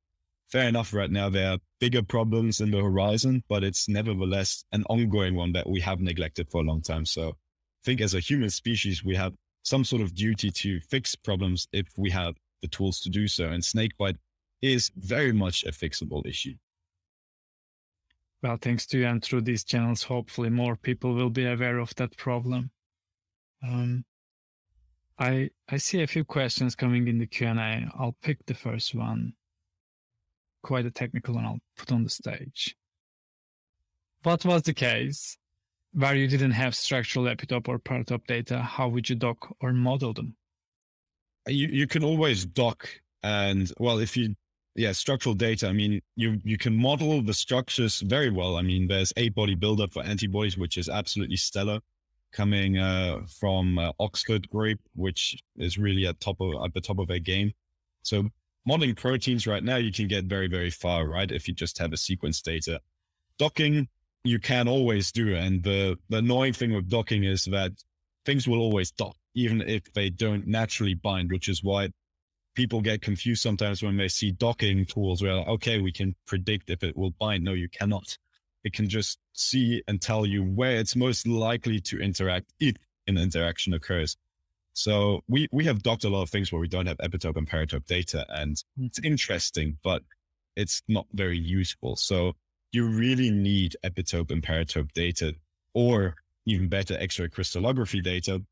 fair 0.48 0.68
enough, 0.68 0.94
right 0.94 1.11
now 1.11 1.29
there 1.29 1.53
are 1.53 1.59
bigger 1.81 2.03
problems 2.03 2.61
in 2.61 2.70
the 2.70 2.83
horizon, 2.83 3.42
but 3.48 3.64
it's 3.64 3.88
nevertheless 3.88 4.64
an 4.72 4.85
ongoing 4.88 5.35
one 5.35 5.53
that 5.53 5.68
we 5.68 5.81
have 5.81 6.00
neglected 6.00 6.48
for 6.50 6.61
a 6.61 6.64
long 6.64 6.83
time. 6.83 7.05
So 7.05 7.31
I 7.31 7.85
think 7.85 8.00
as 8.00 8.14
a 8.14 8.20
human 8.20 8.50
species, 8.50 9.05
we 9.05 9.16
have 9.16 9.35
some 9.62 9.85
sort 9.85 10.03
of 10.03 10.14
duty 10.14 10.50
to 10.50 10.81
fix 10.81 11.14
problems 11.14 11.68
if 11.72 11.87
we 11.96 12.11
have 12.11 12.35
the 12.62 12.68
tools 12.68 13.00
to 13.00 13.11
do 13.11 13.29
so. 13.29 13.48
And 13.48 13.64
snakebite 13.64 14.16
is 14.62 14.90
very 14.96 15.33
much 15.33 15.64
a 15.64 15.70
fixable 15.70 16.26
issue. 16.26 16.55
Well, 18.42 18.59
thanks 18.61 18.87
to 18.87 18.98
you 18.98 19.07
and 19.07 19.22
through 19.22 19.42
these 19.42 19.64
channels, 19.64 20.03
hopefully 20.03 20.48
more 20.48 20.76
people 20.76 21.14
will 21.14 21.31
be 21.31 21.46
aware 21.46 21.79
of 21.79 21.94
that 21.96 22.16
problem. 22.16 22.70
Um, 23.62 24.05
I 25.20 25.50
I 25.68 25.76
see 25.76 26.02
a 26.02 26.06
few 26.06 26.24
questions 26.24 26.74
coming 26.74 27.06
in 27.06 27.18
the 27.18 27.26
Q 27.26 27.48
and 27.48 27.61
A. 27.61 27.90
I'll 27.96 28.16
pick 28.22 28.44
the 28.46 28.54
first 28.54 28.94
one. 28.94 29.35
Quite 30.62 30.87
a 30.87 30.90
technical 30.90 31.35
one. 31.35 31.44
I'll 31.44 31.61
put 31.76 31.92
on 31.92 32.02
the 32.02 32.11
stage. 32.11 32.74
What 34.22 34.44
was 34.44 34.62
the 34.62 34.74
case 34.74 35.38
where 35.92 36.14
you 36.14 36.28
didn't 36.28 36.52
have 36.52 36.74
structural 36.74 37.26
epitope 37.26 37.68
or 37.68 37.78
paratope 37.78 38.26
data, 38.26 38.61
how 38.61 38.88
would 38.88 39.09
you 39.09 39.16
dock 39.16 39.54
or 39.61 39.72
model 39.72 40.12
them? 40.12 40.37
Uh, 41.48 41.52
you 41.52 41.68
you 41.68 41.87
can 41.87 42.04
always 42.04 42.44
dock 42.44 42.88
and 43.22 43.72
well 43.78 43.98
if 43.98 44.16
you 44.16 44.35
yeah 44.76 44.92
structural 44.92 45.35
data 45.35 45.68
i 45.68 45.72
mean 45.72 46.00
you 46.16 46.38
you 46.44 46.56
can 46.56 46.74
model 46.74 47.20
the 47.22 47.35
structures 47.35 48.00
very 48.00 48.30
well 48.30 48.56
i 48.56 48.62
mean 48.62 48.87
there's 48.87 49.12
a 49.16 49.28
body 49.30 49.54
buildup 49.54 49.92
for 49.92 50.02
antibodies 50.02 50.56
which 50.56 50.78
is 50.78 50.88
absolutely 50.88 51.37
stellar 51.37 51.80
coming 52.33 52.79
uh, 52.79 53.21
from 53.38 53.79
uh, 53.79 53.93
oxford 53.99 54.49
group 54.51 54.79
which 54.95 55.43
is 55.57 55.79
really 55.79 56.07
at 56.07 56.21
top 56.21 56.40
of 56.40 56.53
at 56.64 56.73
the 56.75 56.81
top 56.81 56.99
of 56.99 57.09
their 57.09 57.19
game 57.19 57.53
so 58.03 58.29
modeling 58.66 58.95
proteins 58.95 59.47
right 59.47 59.64
now 59.64 59.77
you 59.77 59.93
can 59.93 60.07
get 60.07 60.25
very 60.25 60.49
very 60.49 60.71
far 60.71 61.09
right 61.09 61.33
if 61.33 61.49
you 61.49 61.55
just 61.55 61.79
have 61.79 61.93
a 61.93 61.97
sequence 61.97 62.40
data 62.43 62.81
docking 63.38 63.88
you 64.25 64.38
can 64.38 64.69
always 64.69 65.12
do. 65.12 65.35
And 65.35 65.62
the, 65.62 65.97
the 66.09 66.19
annoying 66.19 66.53
thing 66.53 66.75
with 66.75 66.88
docking 66.88 67.25
is 67.25 67.45
that 67.47 67.73
things 68.25 68.47
will 68.47 68.61
always 68.61 68.90
dock, 68.90 69.16
even 69.35 69.62
if 69.62 69.93
they 69.93 70.11
don't 70.11 70.47
naturally 70.47 70.95
bind, 70.95 71.31
which 71.31 71.49
is 71.49 71.62
why 71.62 71.90
people 72.55 72.81
get 72.81 73.01
confused 73.01 73.43
sometimes 73.43 73.83
when 73.83 73.97
they 73.97 74.09
see 74.09 74.33
docking 74.33 74.85
tools 74.85 75.23
where, 75.23 75.33
okay, 75.33 75.81
we 75.81 75.93
can 75.93 76.14
predict 76.27 76.71
if 76.71 76.83
it 76.83 76.97
will 76.97 77.12
bind. 77.12 77.45
No, 77.45 77.53
you 77.53 77.69
cannot. 77.69 78.16
It 78.64 78.73
can 78.73 78.88
just 78.88 79.18
see 79.33 79.83
and 79.88 80.01
tell 80.01 80.27
you 80.27 80.44
where 80.44 80.77
it's 80.77 80.96
most 80.96 81.27
likely 81.27 81.81
to 81.81 81.99
interact 82.01 82.53
if 82.61 82.77
an 83.07 83.16
interaction 83.16 83.75
occurs. 83.75 84.16
So 84.73 85.23
we, 85.29 85.49
we 85.53 85.64
have 85.64 85.83
docked 85.83 86.05
a 86.05 86.09
lot 86.09 86.23
of 86.23 86.31
things 86.31 86.53
where 86.53 86.61
we 86.61 86.68
don't 86.68 86.87
have 86.87 86.99
epitope 86.99 87.37
and 87.37 87.49
paratope 87.49 87.87
data 87.87 88.25
and 88.29 88.62
hmm. 88.79 88.87
it's 88.87 89.01
interesting, 89.01 89.79
but 89.83 90.03
it's 90.57 90.83
not 90.88 91.07
very 91.12 91.38
useful. 91.38 91.96
So 91.96 92.35
you 92.73 92.87
really 92.87 93.31
need 93.31 93.77
epitope 93.85 94.31
and 94.31 94.42
paratope 94.42 94.92
data 94.92 95.35
or 95.75 96.14
even 96.46 96.68
better 96.68 96.96
X-ray 96.99 97.29
crystallography 97.29 98.01
data, 98.01 98.42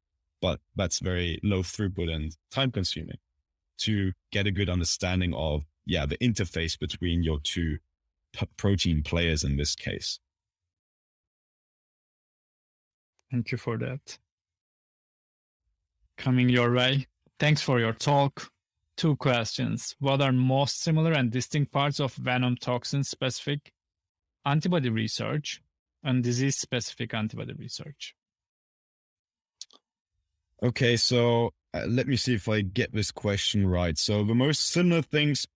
but 0.41 0.61
that's 0.77 0.99
very 1.01 1.41
low 1.43 1.63
throughput 1.63 2.13
and 2.13 2.37
time 2.51 2.71
consuming 2.71 3.19
to 3.79 4.13
get 4.33 4.47
a 4.47 4.51
good 4.51 4.69
understanding 4.69 5.35
of, 5.35 5.65
yeah, 5.87 6.05
the 6.05 6.19
interface 6.19 6.79
between 6.79 7.23
your 7.23 7.39
two 7.41 7.79
protein 8.57 9.03
players 9.03 9.45
in 9.45 9.57
this 9.57 9.75
case. 9.75 10.19
Thank 13.31 13.53
you 13.53 13.59
for 13.59 13.77
that. 13.79 14.19
Coming 16.17 16.49
your 16.49 16.73
way. 16.73 17.07
Thanks 17.39 17.63
for 17.63 17.79
your 17.79 17.93
talk. 17.93 18.51
Two 18.97 19.17
questions. 19.17 19.95
What 20.01 20.21
are 20.21 20.33
most 20.33 20.83
similar 20.83 21.13
and 21.13 21.31
distinct 21.31 21.73
parts 21.73 22.01
of 22.01 22.15
venom 22.15 22.57
toxin 22.57 23.05
specific 23.05 23.73
antibody 24.45 24.89
research 24.89 25.61
and 26.03 26.23
disease 26.23 26.57
specific 26.57 27.15
antibody 27.15 27.53
research. 27.55 28.15
Okay, 30.63 30.97
so 30.97 31.53
uh, 31.75 31.85
let 31.87 32.09
me 32.09 32.17
see 32.17 32.35
if 32.35 32.49
I 32.49 32.63
get 32.63 32.93
this 32.93 33.11
question 33.11 33.67
right. 33.67 33.97
So, 33.97 34.25
the 34.25 34.35
most 34.35 34.71
similar 34.71 35.03
things 35.03 35.47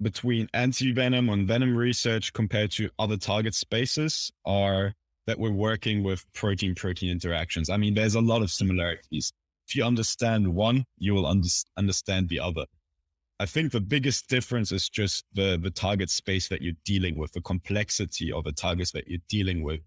between 0.00 0.48
anti 0.54 0.92
venom 0.92 1.28
and 1.28 1.46
venom 1.46 1.76
research 1.76 2.32
compared 2.32 2.70
to 2.72 2.90
other 2.98 3.16
target 3.16 3.54
spaces 3.54 4.30
are 4.44 4.94
that 5.26 5.38
we're 5.38 5.52
working 5.52 6.02
with 6.02 6.24
protein 6.32 6.74
protein 6.74 7.10
interactions. 7.10 7.68
I 7.68 7.76
mean, 7.76 7.94
there's 7.94 8.14
a 8.14 8.20
lot 8.20 8.42
of 8.42 8.50
similarities. 8.50 9.32
If 9.66 9.76
you 9.76 9.84
understand 9.84 10.54
one, 10.54 10.84
you 10.98 11.14
will 11.14 11.26
under- 11.26 11.48
understand 11.76 12.28
the 12.28 12.40
other. 12.40 12.64
I 13.40 13.46
think 13.46 13.70
the 13.70 13.80
biggest 13.80 14.28
difference 14.28 14.72
is 14.72 14.88
just 14.88 15.24
the 15.34 15.58
the 15.62 15.70
target 15.70 16.10
space 16.10 16.48
that 16.48 16.62
you're 16.62 16.82
dealing 16.84 17.18
with, 17.18 17.32
the 17.32 17.40
complexity 17.40 18.32
of 18.32 18.44
the 18.44 18.52
targets 18.52 18.92
that 18.92 19.08
you're 19.08 19.20
dealing 19.28 19.62
with 19.62 19.80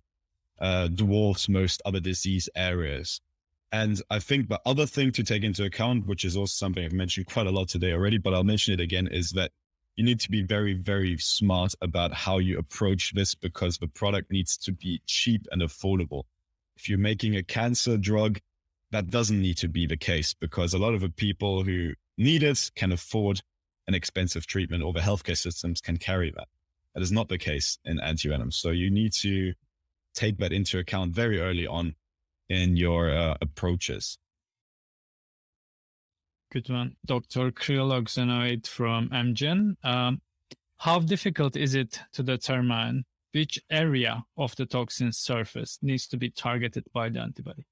uh, 0.59 0.87
dwarfs 0.87 1.49
most 1.49 1.81
other 1.85 1.99
disease 1.99 2.47
areas. 2.55 3.19
And 3.73 4.01
I 4.09 4.19
think 4.19 4.49
the 4.49 4.61
other 4.65 4.85
thing 4.85 5.11
to 5.13 5.23
take 5.23 5.43
into 5.43 5.63
account, 5.63 6.05
which 6.05 6.25
is 6.25 6.35
also 6.37 6.53
something 6.53 6.83
I've 6.83 6.93
mentioned 6.93 7.25
quite 7.27 7.47
a 7.47 7.51
lot 7.51 7.69
today 7.69 7.93
already, 7.93 8.17
but 8.17 8.33
I'll 8.33 8.43
mention 8.43 8.73
it 8.73 8.79
again, 8.81 9.07
is 9.07 9.31
that 9.31 9.51
you 9.95 10.03
need 10.03 10.19
to 10.21 10.31
be 10.31 10.41
very, 10.41 10.73
very 10.73 11.17
smart 11.17 11.73
about 11.81 12.13
how 12.13 12.37
you 12.37 12.57
approach 12.57 13.13
this 13.13 13.35
because 13.35 13.77
the 13.77 13.87
product 13.87 14.31
needs 14.31 14.57
to 14.57 14.71
be 14.71 15.01
cheap 15.05 15.47
and 15.51 15.61
affordable. 15.61 16.23
If 16.77 16.89
you're 16.89 16.97
making 16.97 17.35
a 17.35 17.43
cancer 17.43 17.97
drug, 17.97 18.39
that 18.91 19.09
doesn't 19.09 19.41
need 19.41 19.57
to 19.57 19.67
be 19.67 19.85
the 19.85 19.97
case 19.97 20.33
because 20.33 20.73
a 20.73 20.77
lot 20.77 20.93
of 20.93 21.01
the 21.01 21.09
people 21.09 21.63
who 21.63 21.93
need 22.17 22.43
it, 22.43 22.71
can 22.75 22.91
afford 22.91 23.41
an 23.87 23.93
expensive 23.93 24.45
treatment, 24.45 24.83
or 24.83 24.93
the 24.93 24.99
healthcare 24.99 25.37
systems 25.37 25.81
can 25.81 25.97
carry 25.97 26.31
that. 26.31 26.47
That 26.93 27.01
is 27.01 27.11
not 27.11 27.29
the 27.29 27.37
case 27.37 27.77
in 27.85 27.97
antivenoms. 27.97 28.53
So 28.53 28.69
you 28.69 28.91
need 28.91 29.13
to 29.21 29.53
take 30.13 30.37
that 30.37 30.51
into 30.51 30.77
account 30.77 31.13
very 31.13 31.39
early 31.39 31.67
on 31.67 31.95
in 32.49 32.75
your 32.75 33.09
uh, 33.09 33.37
approaches. 33.41 34.17
Good 36.51 36.69
one. 36.69 36.97
Dr. 37.05 37.49
Krioloxenoid 37.51 38.67
from 38.67 39.09
Amgen. 39.09 39.77
Um, 39.85 40.21
how 40.77 40.99
difficult 40.99 41.55
is 41.55 41.75
it 41.75 42.01
to 42.11 42.23
determine 42.23 43.05
which 43.31 43.57
area 43.69 44.25
of 44.37 44.53
the 44.57 44.65
toxin 44.65 45.13
surface 45.13 45.79
needs 45.81 46.07
to 46.07 46.17
be 46.17 46.29
targeted 46.29 46.83
by 46.93 47.07
the 47.07 47.21
antibody? 47.21 47.63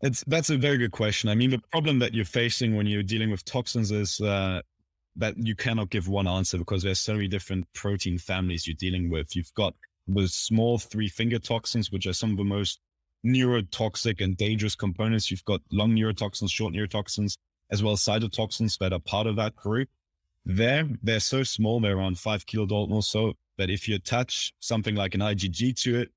It's 0.00 0.24
that's 0.26 0.48
a 0.48 0.56
very 0.56 0.78
good 0.78 0.92
question. 0.92 1.28
I 1.28 1.34
mean, 1.34 1.50
the 1.50 1.60
problem 1.70 1.98
that 1.98 2.14
you're 2.14 2.24
facing 2.24 2.74
when 2.74 2.86
you're 2.86 3.02
dealing 3.02 3.30
with 3.30 3.44
toxins 3.44 3.90
is 3.90 4.20
uh, 4.20 4.62
that 5.16 5.34
you 5.36 5.54
cannot 5.54 5.90
give 5.90 6.08
one 6.08 6.26
answer 6.26 6.56
because 6.56 6.82
there's 6.82 7.00
so 7.00 7.14
many 7.14 7.28
different 7.28 7.66
protein 7.74 8.16
families 8.16 8.66
you're 8.66 8.76
dealing 8.78 9.10
with. 9.10 9.36
You've 9.36 9.52
got 9.54 9.74
the 10.08 10.26
small 10.28 10.78
three 10.78 11.08
finger 11.08 11.38
toxins, 11.38 11.92
which 11.92 12.06
are 12.06 12.12
some 12.14 12.30
of 12.30 12.36
the 12.38 12.44
most 12.44 12.80
neurotoxic 13.24 14.20
and 14.22 14.36
dangerous 14.36 14.74
components. 14.74 15.30
You've 15.30 15.44
got 15.44 15.60
long 15.72 15.94
neurotoxins, 15.94 16.50
short 16.50 16.74
neurotoxins, 16.74 17.36
as 17.70 17.82
well 17.82 17.94
as 17.94 18.00
cytotoxins 18.00 18.78
that 18.78 18.92
are 18.92 19.00
part 19.00 19.26
of 19.26 19.36
that 19.36 19.56
group. 19.56 19.88
There, 20.44 20.86
they're 21.02 21.20
so 21.20 21.42
small, 21.42 21.80
they're 21.80 21.96
around 21.96 22.18
five 22.18 22.44
kilodalton 22.46 22.92
or 22.92 23.02
so, 23.02 23.34
that 23.56 23.70
if 23.70 23.88
you 23.88 23.94
attach 23.94 24.52
something 24.60 24.94
like 24.94 25.14
an 25.14 25.20
IgG 25.20 25.80
to 25.82 26.00
it, 26.00 26.10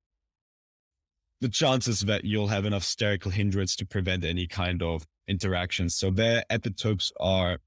the 1.39 1.49
chances 1.49 2.01
that 2.01 2.25
you'll 2.25 2.47
have 2.47 2.65
enough 2.65 2.83
sterical 2.83 3.31
hindrance 3.31 3.75
to 3.77 3.85
prevent 3.85 4.25
any 4.25 4.47
kind 4.47 4.81
of 4.81 5.05
interactions. 5.27 5.95
So 5.95 6.09
their 6.09 6.43
epitopes 6.49 7.11
are 7.19 7.59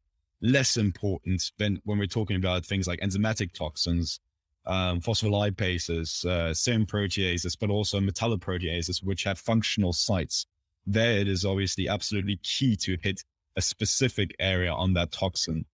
less 0.43 0.77
important 0.77 1.53
than 1.59 1.81
when 1.85 1.99
we're 1.99 2.07
talking 2.07 2.37
about 2.37 2.67
things 2.67 2.87
like 2.87 3.01
enzymatic 3.01 3.53
toxins, 3.53 4.19
um, 4.67 5.01
phospholipases, 5.01 6.25
uh, 6.25 6.55
serum 6.55 6.87
proteases, 6.87 7.57
but 7.59 7.71
also 7.71 8.01
metalloproteases, 8.01 9.03
which 9.03 9.25
have 9.25 9.39
functional 9.39 9.93
sites. 9.93 10.47
There, 10.87 11.19
it 11.19 11.29
is 11.29 11.45
obviously 11.45 11.89
absolutely 11.89 12.39
key 12.43 12.77
to 12.77 12.97
hit 13.03 13.23
a 13.57 13.63
specific 13.63 14.35
area 14.39 14.73
on 14.73 14.95
that 14.95 15.13
toxin. 15.13 15.65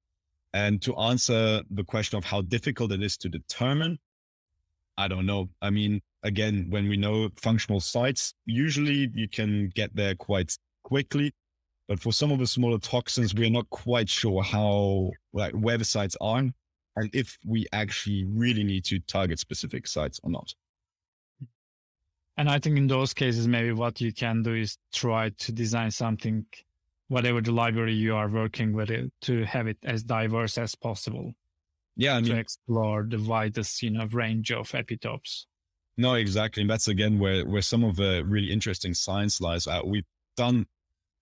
And 0.53 0.81
to 0.83 0.96
answer 0.96 1.62
the 1.70 1.85
question 1.85 2.16
of 2.16 2.25
how 2.25 2.42
difficult 2.42 2.92
it 2.92 3.03
is 3.03 3.16
to 3.18 3.29
determine, 3.29 3.99
I 4.96 5.09
don't 5.09 5.27
know. 5.27 5.51
I 5.61 5.70
mean, 5.70 6.01
again, 6.22 6.66
when 6.70 6.88
we 6.88 6.96
know 6.96 7.29
functional 7.37 7.81
sites, 7.81 8.33
usually 8.46 9.11
you 9.14 9.29
can 9.29 9.70
get 9.75 9.94
there 9.94 10.14
quite 10.14 10.57
quickly. 10.83 11.33
But 11.88 12.01
for 12.01 12.12
some 12.12 12.33
of 12.33 12.38
the 12.38 12.46
smaller 12.46 12.79
toxins, 12.79 13.35
we 13.35 13.46
are 13.46 13.51
not 13.51 13.68
quite 13.70 14.09
sure 14.09 14.42
how, 14.42 15.11
like, 15.33 15.53
where 15.53 15.79
the 15.79 15.85
sites 15.85 16.16
are 16.20 16.38
and 16.96 17.11
if 17.14 17.38
we 17.46 17.66
actually 17.72 18.24
really 18.24 18.64
need 18.64 18.85
to 18.87 18.98
target 19.00 19.38
specific 19.38 19.87
sites 19.87 20.18
or 20.22 20.30
not. 20.30 20.54
And 22.38 22.50
I 22.50 22.59
think 22.59 22.76
in 22.76 22.87
those 22.87 23.14
cases, 23.14 23.48
maybe 23.48 23.72
what 23.72 24.00
you 24.00 24.12
can 24.12 24.42
do 24.42 24.54
is 24.54 24.76
try 24.92 25.30
to 25.30 25.52
design 25.52 25.90
something, 25.90 26.44
whatever 27.09 27.40
the 27.40 27.52
library 27.52 27.94
you 27.94 28.14
are 28.14 28.28
working 28.28 28.72
with, 28.74 28.90
it, 28.90 29.11
to 29.22 29.44
have 29.44 29.66
it 29.66 29.78
as 29.82 30.02
diverse 30.02 30.59
as 30.59 30.74
possible. 30.74 31.32
Yeah, 31.96 32.16
I 32.16 32.20
mean, 32.20 32.32
to 32.32 32.38
explore 32.38 33.06
the 33.09 33.18
widest, 33.18 33.82
you 33.82 33.90
know, 33.90 34.06
range 34.06 34.52
of 34.52 34.70
epitopes. 34.72 35.46
No, 35.96 36.14
exactly, 36.14 36.61
and 36.61 36.68
that's 36.68 36.88
again 36.88 37.18
where 37.18 37.46
where 37.46 37.62
some 37.62 37.82
of 37.82 37.96
the 37.96 38.22
really 38.26 38.52
interesting 38.52 38.92
science 38.92 39.40
lies. 39.40 39.66
Uh, 39.66 39.80
we've 39.82 40.04
done 40.37 40.66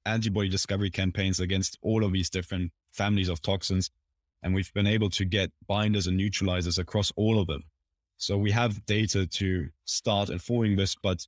antibody 0.05 0.49
discovery 0.49 0.91
campaigns 0.91 1.39
against 1.39 1.79
all 1.81 2.05
of 2.05 2.13
these 2.13 2.29
different 2.29 2.73
families 2.93 3.29
of 3.29 3.41
toxins, 3.41 3.89
and 4.45 4.55
we've 4.55 4.73
been 4.75 4.87
able 4.87 5.09
to 5.11 5.25
get 5.25 5.51
binders 5.67 6.07
and 6.07 6.21
neutralizers 6.21 6.79
across 6.79 7.11
all 7.17 7.41
of 7.41 7.47
them. 7.47 7.65
So 8.19 8.37
we 8.37 8.51
have 8.53 8.85
data 8.87 9.27
to 9.27 9.69
start 9.87 10.29
informing 10.29 10.77
this, 10.77 10.95
but 11.03 11.27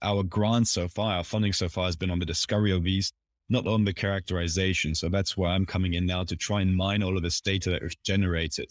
our 0.00 0.22
grant 0.22 0.68
so 0.68 0.86
far, 0.88 1.16
our 1.16 1.24
funding 1.24 1.52
so 1.52 1.68
far 1.68 1.86
has 1.86 1.96
been 1.96 2.10
on 2.10 2.20
the 2.20 2.24
discovery 2.24 2.72
of 2.72 2.84
these, 2.84 3.12
not 3.48 3.66
on 3.66 3.84
the 3.84 3.92
characterization. 3.92 4.94
So 4.94 5.08
that's 5.08 5.36
where 5.36 5.50
I'm 5.50 5.66
coming 5.66 5.94
in 5.94 6.06
now 6.06 6.22
to 6.24 6.36
try 6.36 6.60
and 6.60 6.76
mine 6.76 7.02
all 7.02 7.16
of 7.16 7.24
this 7.24 7.40
data 7.40 7.70
that 7.70 7.82
we've 7.82 8.02
generated 8.04 8.70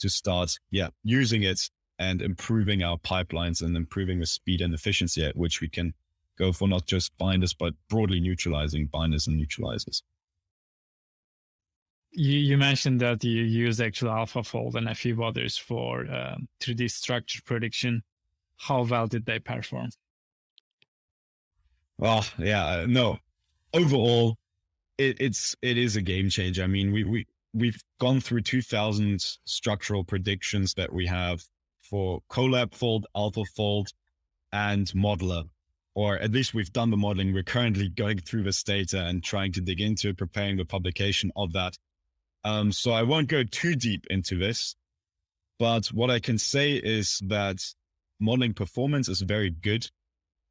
to 0.00 0.08
start, 0.10 0.58
yeah, 0.70 0.88
using 1.02 1.44
it 1.44 1.70
and 1.98 2.20
improving 2.20 2.82
our 2.82 2.98
pipelines 2.98 3.62
and 3.62 3.76
improving 3.76 4.20
the 4.20 4.26
speed 4.26 4.60
and 4.60 4.74
efficiency 4.74 5.24
at 5.24 5.36
which 5.36 5.60
we 5.60 5.68
can 5.68 5.94
go 6.36 6.52
for 6.52 6.68
not 6.68 6.86
just 6.86 7.16
binders, 7.16 7.54
but 7.54 7.72
broadly 7.88 8.20
neutralizing 8.20 8.86
binders 8.86 9.26
and 9.26 9.40
neutralizers. 9.40 10.02
You, 12.14 12.38
you 12.38 12.58
mentioned 12.58 13.00
that 13.00 13.24
you 13.24 13.42
use 13.42 13.80
actual 13.80 14.10
AlphaFold 14.10 14.74
and 14.76 14.88
a 14.88 14.94
few 14.94 15.22
others 15.22 15.56
for 15.56 16.06
um, 16.10 16.48
3D 16.60 16.90
structure 16.90 17.42
prediction. 17.44 18.02
How 18.56 18.84
well 18.84 19.06
did 19.06 19.26
they 19.26 19.38
perform? 19.38 19.90
Well, 21.98 22.24
yeah, 22.38 22.66
uh, 22.66 22.86
no. 22.88 23.18
Overall, 23.72 24.36
it, 24.98 25.16
it's 25.20 25.56
it 25.62 25.76
is 25.76 25.96
a 25.96 26.02
game 26.02 26.28
changer. 26.28 26.62
I 26.62 26.68
mean, 26.68 26.92
we 26.92 27.04
we 27.04 27.26
we've 27.52 27.80
gone 28.00 28.20
through 28.20 28.42
2,000 28.42 29.20
structural 29.44 30.04
predictions 30.04 30.74
that 30.74 30.92
we 30.92 31.06
have 31.06 31.42
for 31.82 32.20
Colab 32.30 32.74
Fold, 32.74 33.06
AlphaFold, 33.16 33.86
and 34.52 34.86
Modeler 34.88 35.44
or 35.94 36.18
at 36.18 36.32
least 36.32 36.54
we've 36.54 36.72
done 36.72 36.90
the 36.90 36.96
modeling. 36.96 37.32
We're 37.32 37.44
currently 37.44 37.88
going 37.88 38.18
through 38.18 38.42
this 38.42 38.62
data 38.62 39.04
and 39.04 39.22
trying 39.22 39.52
to 39.52 39.60
dig 39.60 39.80
into 39.80 40.08
it, 40.08 40.18
preparing 40.18 40.56
the 40.56 40.64
publication 40.64 41.30
of 41.36 41.52
that. 41.52 41.76
Um, 42.44 42.72
so 42.72 42.92
I 42.92 43.02
won't 43.02 43.28
go 43.28 43.42
too 43.42 43.74
deep 43.74 44.06
into 44.10 44.38
this, 44.38 44.76
but 45.58 45.86
what 45.86 46.10
I 46.10 46.20
can 46.20 46.38
say 46.38 46.72
is 46.72 47.20
that 47.26 47.64
modeling 48.20 48.54
performance 48.54 49.08
is 49.08 49.20
very 49.22 49.50
good, 49.50 49.88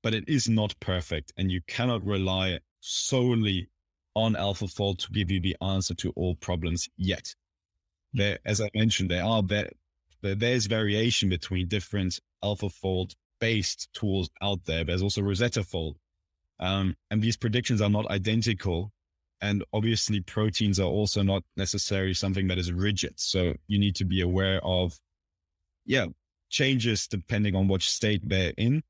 but 0.01 0.13
it 0.13 0.27
is 0.27 0.49
not 0.49 0.79
perfect. 0.79 1.31
And 1.37 1.51
you 1.51 1.61
cannot 1.67 2.05
rely 2.05 2.59
solely 2.79 3.69
on 4.15 4.33
AlphaFold 4.33 4.99
to 4.99 5.11
give 5.11 5.31
you 5.31 5.39
the 5.39 5.55
answer 5.61 5.93
to 5.95 6.11
all 6.15 6.35
problems 6.35 6.89
yet. 6.97 7.35
There, 8.13 8.39
as 8.45 8.61
I 8.61 8.69
mentioned, 8.75 9.09
there 9.09 9.23
are 9.23 9.41
there, 9.41 9.71
there's 10.21 10.67
variation 10.67 11.29
between 11.29 11.67
different 11.67 12.19
AlphaFold 12.43 13.15
based 13.39 13.89
tools 13.93 14.29
out 14.41 14.65
there. 14.65 14.83
There's 14.83 15.01
also 15.01 15.21
Rosetta 15.21 15.63
Fold. 15.63 15.97
Um, 16.59 16.95
and 17.11 17.21
these 17.21 17.37
predictions 17.37 17.81
are 17.81 17.89
not 17.89 18.09
identical 18.09 18.91
and 19.43 19.61
obviously, 19.73 20.21
proteins 20.21 20.79
are 20.79 20.87
also 20.87 21.21
not 21.21 21.43
necessarily 21.57 22.13
something 22.13 22.47
that 22.47 22.57
is 22.57 22.71
rigid. 22.71 23.19
So 23.19 23.53
you 23.67 23.77
need 23.77 23.93
to 23.97 24.05
be 24.05 24.21
aware 24.21 24.61
of, 24.63 24.97
yeah, 25.85 26.05
changes 26.49 27.07
depending 27.07 27.53
on 27.53 27.67
which 27.67 27.91
state 27.91 28.21
they're 28.23 28.53
in. 28.57 28.81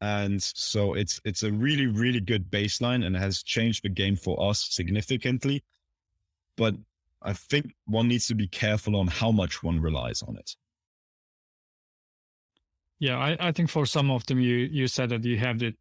And 0.00 0.42
so 0.42 0.94
it's 0.94 1.20
it's 1.24 1.44
a 1.44 1.52
really, 1.52 1.86
really 1.86 2.18
good 2.18 2.50
baseline 2.50 3.06
and 3.06 3.16
has 3.16 3.44
changed 3.44 3.84
the 3.84 3.88
game 3.88 4.16
for 4.16 4.34
us 4.42 4.66
significantly. 4.70 5.62
But 6.56 6.74
I 7.22 7.32
think 7.32 7.72
one 7.86 8.08
needs 8.08 8.26
to 8.28 8.34
be 8.34 8.48
careful 8.48 8.96
on 8.96 9.06
how 9.06 9.30
much 9.30 9.62
one 9.62 9.78
relies 9.78 10.22
on 10.22 10.36
it. 10.36 10.56
Yeah, 12.98 13.16
I, 13.16 13.36
I 13.38 13.52
think 13.52 13.70
for 13.70 13.86
some 13.86 14.10
of 14.10 14.26
them 14.26 14.40
you 14.40 14.56
you 14.56 14.88
said 14.88 15.10
that 15.10 15.24
you 15.24 15.38
have 15.38 15.60
the 15.60 15.72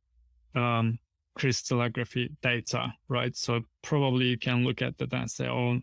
um 0.53 0.99
crystallography 1.35 2.31
data, 2.41 2.93
right? 3.07 3.35
So 3.35 3.61
probably 3.81 4.27
you 4.27 4.37
can 4.37 4.63
look 4.63 4.81
at 4.81 4.97
that 4.97 5.13
and 5.13 5.29
say, 5.29 5.47
oh, 5.47 5.79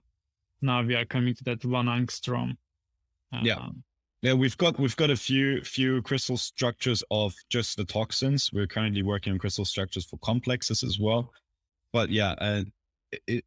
now 0.63 0.83
we 0.83 0.95
are 0.95 1.05
coming 1.05 1.35
to 1.35 1.45
that 1.45 1.65
one 1.65 1.87
angstrom. 1.87 2.57
yeah. 3.33 3.69
Yeah, 4.23 4.33
we've 4.33 4.57
got 4.57 4.79
we've 4.79 4.97
got 4.97 5.11
a 5.11 5.17
few 5.17 5.61
few 5.63 6.03
crystal 6.03 6.37
structures 6.37 7.05
of 7.11 7.35
just 7.51 7.77
the 7.77 7.85
toxins. 7.85 8.51
We're 8.53 8.67
currently 8.67 9.03
working 9.03 9.33
on 9.33 9.39
crystal 9.39 9.65
structures 9.65 10.07
for 10.07 10.19
complexes 10.19 10.83
as 10.83 10.99
well. 10.99 11.31
But 11.93 12.11
yeah, 12.11 12.35
and 12.39 12.73
uh, 13.15 13.19
it, 13.27 13.45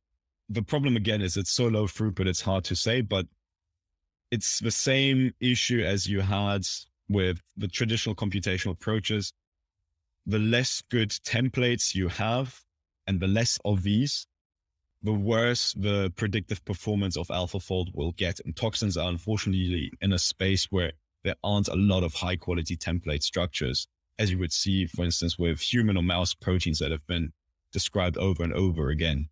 the 0.47 0.61
problem 0.61 0.95
again 0.95 1.21
is 1.21 1.37
it's 1.37 1.51
so 1.51 1.67
low 1.67 1.85
throughput, 1.85 2.27
it's 2.27 2.41
hard 2.41 2.63
to 2.65 2.75
say, 2.75 3.01
but 3.01 3.25
it's 4.31 4.59
the 4.59 4.71
same 4.71 5.33
issue 5.39 5.81
as 5.81 6.07
you 6.07 6.21
had 6.21 6.63
with 7.09 7.41
the 7.57 7.67
traditional 7.67 8.15
computational 8.15 8.71
approaches 8.71 9.33
the 10.29 10.39
less 10.39 10.83
good 10.89 11.09
templates 11.09 11.95
you 11.95 12.07
have 12.07 12.61
and 13.07 13.19
the 13.19 13.27
less 13.27 13.57
of 13.65 13.81
these, 13.81 14.27
the 15.01 15.13
worse 15.13 15.73
the 15.73 16.11
predictive 16.15 16.63
performance 16.65 17.17
of 17.17 17.27
AlphaFold 17.29 17.87
will 17.95 18.11
get. 18.11 18.39
And 18.45 18.55
toxins 18.55 18.95
are 18.95 19.09
unfortunately 19.09 19.91
in 20.01 20.13
a 20.13 20.19
space 20.19 20.67
where 20.69 20.91
there 21.23 21.35
aren't 21.43 21.67
a 21.67 21.75
lot 21.75 22.03
of 22.03 22.13
high 22.13 22.35
quality 22.35 22.77
template 22.77 23.23
structures, 23.23 23.87
as 24.19 24.29
you 24.29 24.37
would 24.37 24.53
see, 24.53 24.85
for 24.85 25.03
instance, 25.03 25.39
with 25.39 25.59
human 25.59 25.97
or 25.97 26.03
mouse 26.03 26.35
proteins 26.35 26.79
that 26.79 26.91
have 26.91 27.05
been 27.07 27.33
described 27.71 28.17
over 28.17 28.43
and 28.43 28.53
over 28.53 28.89
again. 28.89 29.29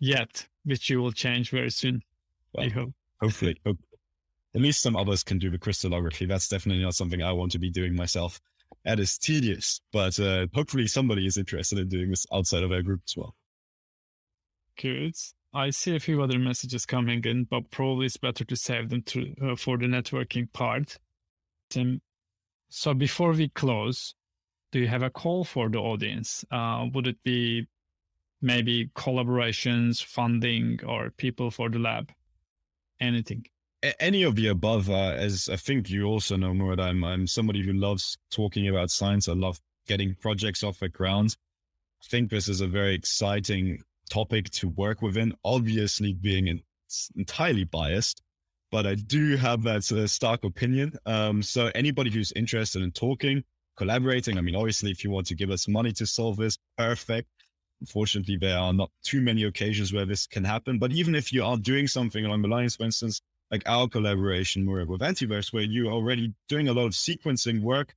Yet, 0.00 0.46
which 0.64 0.90
you 0.90 1.00
will 1.00 1.12
change 1.12 1.50
very 1.50 1.70
soon. 1.70 2.02
Well, 2.52 2.66
I 2.66 2.68
hope. 2.68 2.92
Hopefully. 3.20 3.56
Hope. 3.64 3.78
At 4.54 4.60
least 4.60 4.82
some 4.82 4.96
others 4.96 5.22
can 5.22 5.38
do 5.38 5.50
the 5.50 5.58
crystallography. 5.58 6.26
That's 6.26 6.48
definitely 6.48 6.82
not 6.82 6.94
something 6.94 7.22
I 7.22 7.32
want 7.32 7.52
to 7.52 7.58
be 7.58 7.70
doing 7.70 7.94
myself 7.94 8.40
that 8.86 9.00
is 9.00 9.18
tedious, 9.18 9.80
but 9.92 10.18
uh, 10.20 10.46
hopefully 10.54 10.86
somebody 10.86 11.26
is 11.26 11.36
interested 11.36 11.78
in 11.78 11.88
doing 11.88 12.08
this 12.08 12.24
outside 12.32 12.62
of 12.62 12.70
our 12.70 12.82
group 12.82 13.00
as 13.06 13.16
well. 13.16 13.34
Good. 14.80 15.16
I 15.52 15.70
see 15.70 15.96
a 15.96 16.00
few 16.00 16.22
other 16.22 16.38
messages 16.38 16.86
coming 16.86 17.24
in, 17.24 17.44
but 17.44 17.68
probably 17.72 18.06
it's 18.06 18.16
better 18.16 18.44
to 18.44 18.56
save 18.56 18.88
them 18.90 19.02
to, 19.02 19.34
uh, 19.42 19.56
for 19.56 19.76
the 19.76 19.86
networking 19.86 20.52
part. 20.52 20.98
So 22.68 22.94
before 22.94 23.32
we 23.32 23.48
close, 23.48 24.14
do 24.70 24.78
you 24.78 24.86
have 24.86 25.02
a 25.02 25.10
call 25.10 25.44
for 25.44 25.68
the 25.68 25.78
audience? 25.78 26.44
Uh, 26.50 26.86
would 26.94 27.08
it 27.08 27.20
be 27.24 27.66
maybe 28.40 28.88
collaborations, 28.94 30.00
funding, 30.00 30.78
or 30.86 31.10
people 31.10 31.50
for 31.50 31.68
the 31.68 31.80
lab? 31.80 32.12
Anything? 33.00 33.46
Any 34.00 34.22
of 34.22 34.34
the 34.36 34.48
above, 34.48 34.90
uh, 34.90 35.12
as 35.12 35.48
I 35.50 35.56
think 35.56 35.90
you 35.90 36.04
also 36.04 36.36
know, 36.36 36.54
Murad, 36.54 36.80
I'm, 36.80 37.04
I'm 37.04 37.26
somebody 37.26 37.64
who 37.64 37.72
loves 37.72 38.18
talking 38.30 38.68
about 38.68 38.90
science. 38.90 39.28
I 39.28 39.32
love 39.32 39.60
getting 39.86 40.14
projects 40.14 40.62
off 40.62 40.78
the 40.78 40.88
ground. 40.88 41.36
I 42.02 42.06
think 42.08 42.30
this 42.30 42.48
is 42.48 42.60
a 42.60 42.66
very 42.66 42.94
exciting 42.94 43.82
topic 44.10 44.50
to 44.50 44.68
work 44.68 45.02
within, 45.02 45.34
obviously 45.44 46.12
being 46.12 46.62
entirely 47.16 47.64
biased, 47.64 48.22
but 48.70 48.86
I 48.86 48.94
do 48.94 49.36
have 49.36 49.62
that 49.64 49.90
uh, 49.90 50.06
stark 50.06 50.44
opinion. 50.44 50.92
Um, 51.06 51.42
so 51.42 51.70
anybody 51.74 52.10
who's 52.10 52.32
interested 52.32 52.82
in 52.82 52.92
talking, 52.92 53.44
collaborating. 53.76 54.38
I 54.38 54.40
mean, 54.40 54.56
obviously, 54.56 54.90
if 54.90 55.04
you 55.04 55.10
want 55.10 55.26
to 55.28 55.34
give 55.34 55.50
us 55.50 55.68
money 55.68 55.92
to 55.92 56.06
solve 56.06 56.36
this, 56.36 56.58
perfect. 56.76 57.28
Unfortunately, 57.80 58.36
there 58.36 58.58
are 58.58 58.72
not 58.72 58.90
too 59.04 59.20
many 59.20 59.44
occasions 59.44 59.92
where 59.92 60.06
this 60.06 60.26
can 60.26 60.44
happen. 60.44 60.78
But 60.78 60.92
even 60.92 61.14
if 61.14 61.32
you 61.32 61.44
are 61.44 61.56
doing 61.56 61.86
something 61.86 62.24
along 62.24 62.42
the 62.42 62.48
lines, 62.48 62.76
for 62.76 62.84
instance, 62.84 63.20
like 63.50 63.62
our 63.66 63.88
collaboration 63.88 64.66
with 64.66 65.00
Antiverse, 65.00 65.52
where 65.52 65.62
you're 65.62 65.92
already 65.92 66.32
doing 66.48 66.68
a 66.68 66.72
lot 66.72 66.86
of 66.86 66.92
sequencing 66.92 67.62
work 67.62 67.94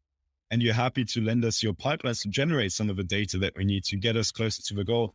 and 0.52 0.62
you're 0.62 0.74
happy 0.74 1.06
to 1.06 1.22
lend 1.22 1.46
us 1.46 1.64
your 1.64 1.74
pipelines 1.74 2.22
to 2.22 2.30
generate 2.30 2.72
some 2.72 2.90
of 2.90 2.98
the 2.98 3.04
data 3.04 3.38
that 3.38 3.54
we 3.56 3.66
need 3.66 3.84
to 3.86 3.98
get 3.98 4.16
us 4.16 4.32
closer 4.32 4.62
to 4.64 4.74
the 4.74 4.84
goal. 4.84 5.14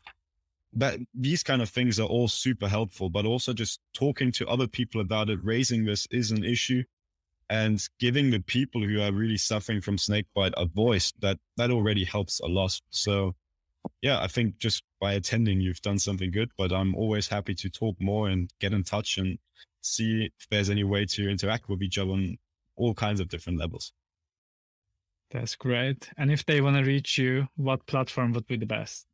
That 0.73 0.99
these 1.15 1.43
kind 1.43 1.63
of 1.63 1.69
things 1.69 2.01
are 2.01 2.07
all 2.07 2.27
super 2.27 2.67
helpful, 2.67 3.09
but 3.09 3.27
also 3.27 3.53
just 3.53 3.81
talking 3.95 4.33
to 4.33 4.49
other 4.49 4.67
people 4.67 5.01
about 5.01 5.31
it, 5.31 5.39
raising 5.43 5.85
this 5.85 6.07
is 6.11 6.33
an 6.33 6.45
issue 6.45 6.83
and 7.51 7.81
giving 8.01 8.31
the 8.31 8.41
people 8.41 8.83
who 8.83 9.01
are 9.01 9.13
really 9.13 9.37
suffering 9.37 9.81
from 9.81 9.99
snakebite 9.99 10.55
a 10.57 10.67
voice 10.67 11.13
that 11.21 11.39
that 11.57 11.71
already 11.71 12.05
helps 12.05 12.41
a 12.41 12.47
lot. 12.47 12.81
So 12.91 13.35
yeah, 14.03 14.21
I 14.21 14.29
think 14.29 14.59
just 14.59 14.83
by 15.01 15.13
attending, 15.13 15.61
you've 15.61 15.83
done 15.83 15.99
something 15.99 16.31
good, 16.31 16.51
but 16.57 16.73
I'm 16.73 16.95
always 16.95 17.29
happy 17.29 17.55
to 17.57 17.71
talk 17.71 17.97
more 18.01 18.29
and 18.29 18.51
get 18.61 18.73
in 18.73 18.83
touch 18.83 19.19
and 19.19 19.39
see 19.85 20.25
if 20.39 20.49
there's 20.51 20.71
any 20.71 20.85
way 20.85 21.05
to 21.07 21.29
interact 21.29 21.69
with 21.69 21.83
each 21.83 21.99
other 21.99 22.11
on 22.11 22.37
all 22.77 22.95
kinds 22.95 23.21
of 23.21 23.29
different 23.29 23.59
levels. 23.59 23.93
That's 25.31 25.57
great. 25.57 26.11
And 26.17 26.31
if 26.31 26.47
they 26.47 26.61
want 26.61 26.77
to 26.77 26.85
reach 26.85 27.19
you, 27.19 27.47
what 27.57 27.87
platform 27.87 28.33
would 28.33 28.47
be 28.47 28.57
the 28.57 28.67
best? 28.67 29.07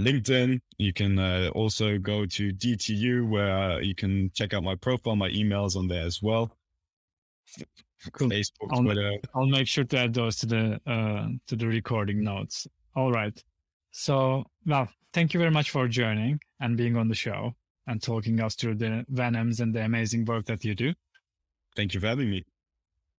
LinkedIn. 0.00 0.60
You 0.78 0.92
can 0.92 1.18
uh, 1.18 1.50
also 1.54 1.98
go 1.98 2.26
to 2.26 2.52
DTU 2.52 3.28
where 3.28 3.58
uh, 3.58 3.78
you 3.78 3.94
can 3.94 4.30
check 4.34 4.54
out 4.54 4.62
my 4.62 4.74
profile, 4.74 5.16
my 5.16 5.28
emails 5.28 5.76
on 5.76 5.88
there 5.88 6.06
as 6.06 6.22
well. 6.22 6.56
Cool. 8.12 8.30
Facebook, 8.30 8.68
I'll, 8.72 8.82
Twitter. 8.82 9.12
I'll 9.34 9.46
make 9.46 9.68
sure 9.68 9.84
to 9.84 9.98
add 9.98 10.14
those 10.14 10.36
to 10.36 10.46
the 10.46 10.80
uh, 10.86 11.28
to 11.46 11.56
the 11.56 11.68
recording 11.68 12.24
notes. 12.24 12.66
All 12.96 13.12
right. 13.12 13.38
So, 13.92 14.44
well, 14.66 14.88
thank 15.12 15.34
you 15.34 15.38
very 15.38 15.50
much 15.50 15.70
for 15.70 15.86
joining 15.86 16.40
and 16.60 16.76
being 16.76 16.96
on 16.96 17.08
the 17.08 17.14
show 17.14 17.54
and 17.86 18.02
talking 18.02 18.40
us 18.40 18.54
through 18.54 18.76
the 18.76 19.04
venoms 19.08 19.60
and 19.60 19.74
the 19.74 19.84
amazing 19.84 20.24
work 20.24 20.46
that 20.46 20.64
you 20.64 20.74
do. 20.74 20.92
Thank 21.76 21.94
you 21.94 22.00
for 22.00 22.06
having 22.08 22.30
me. 22.30 22.44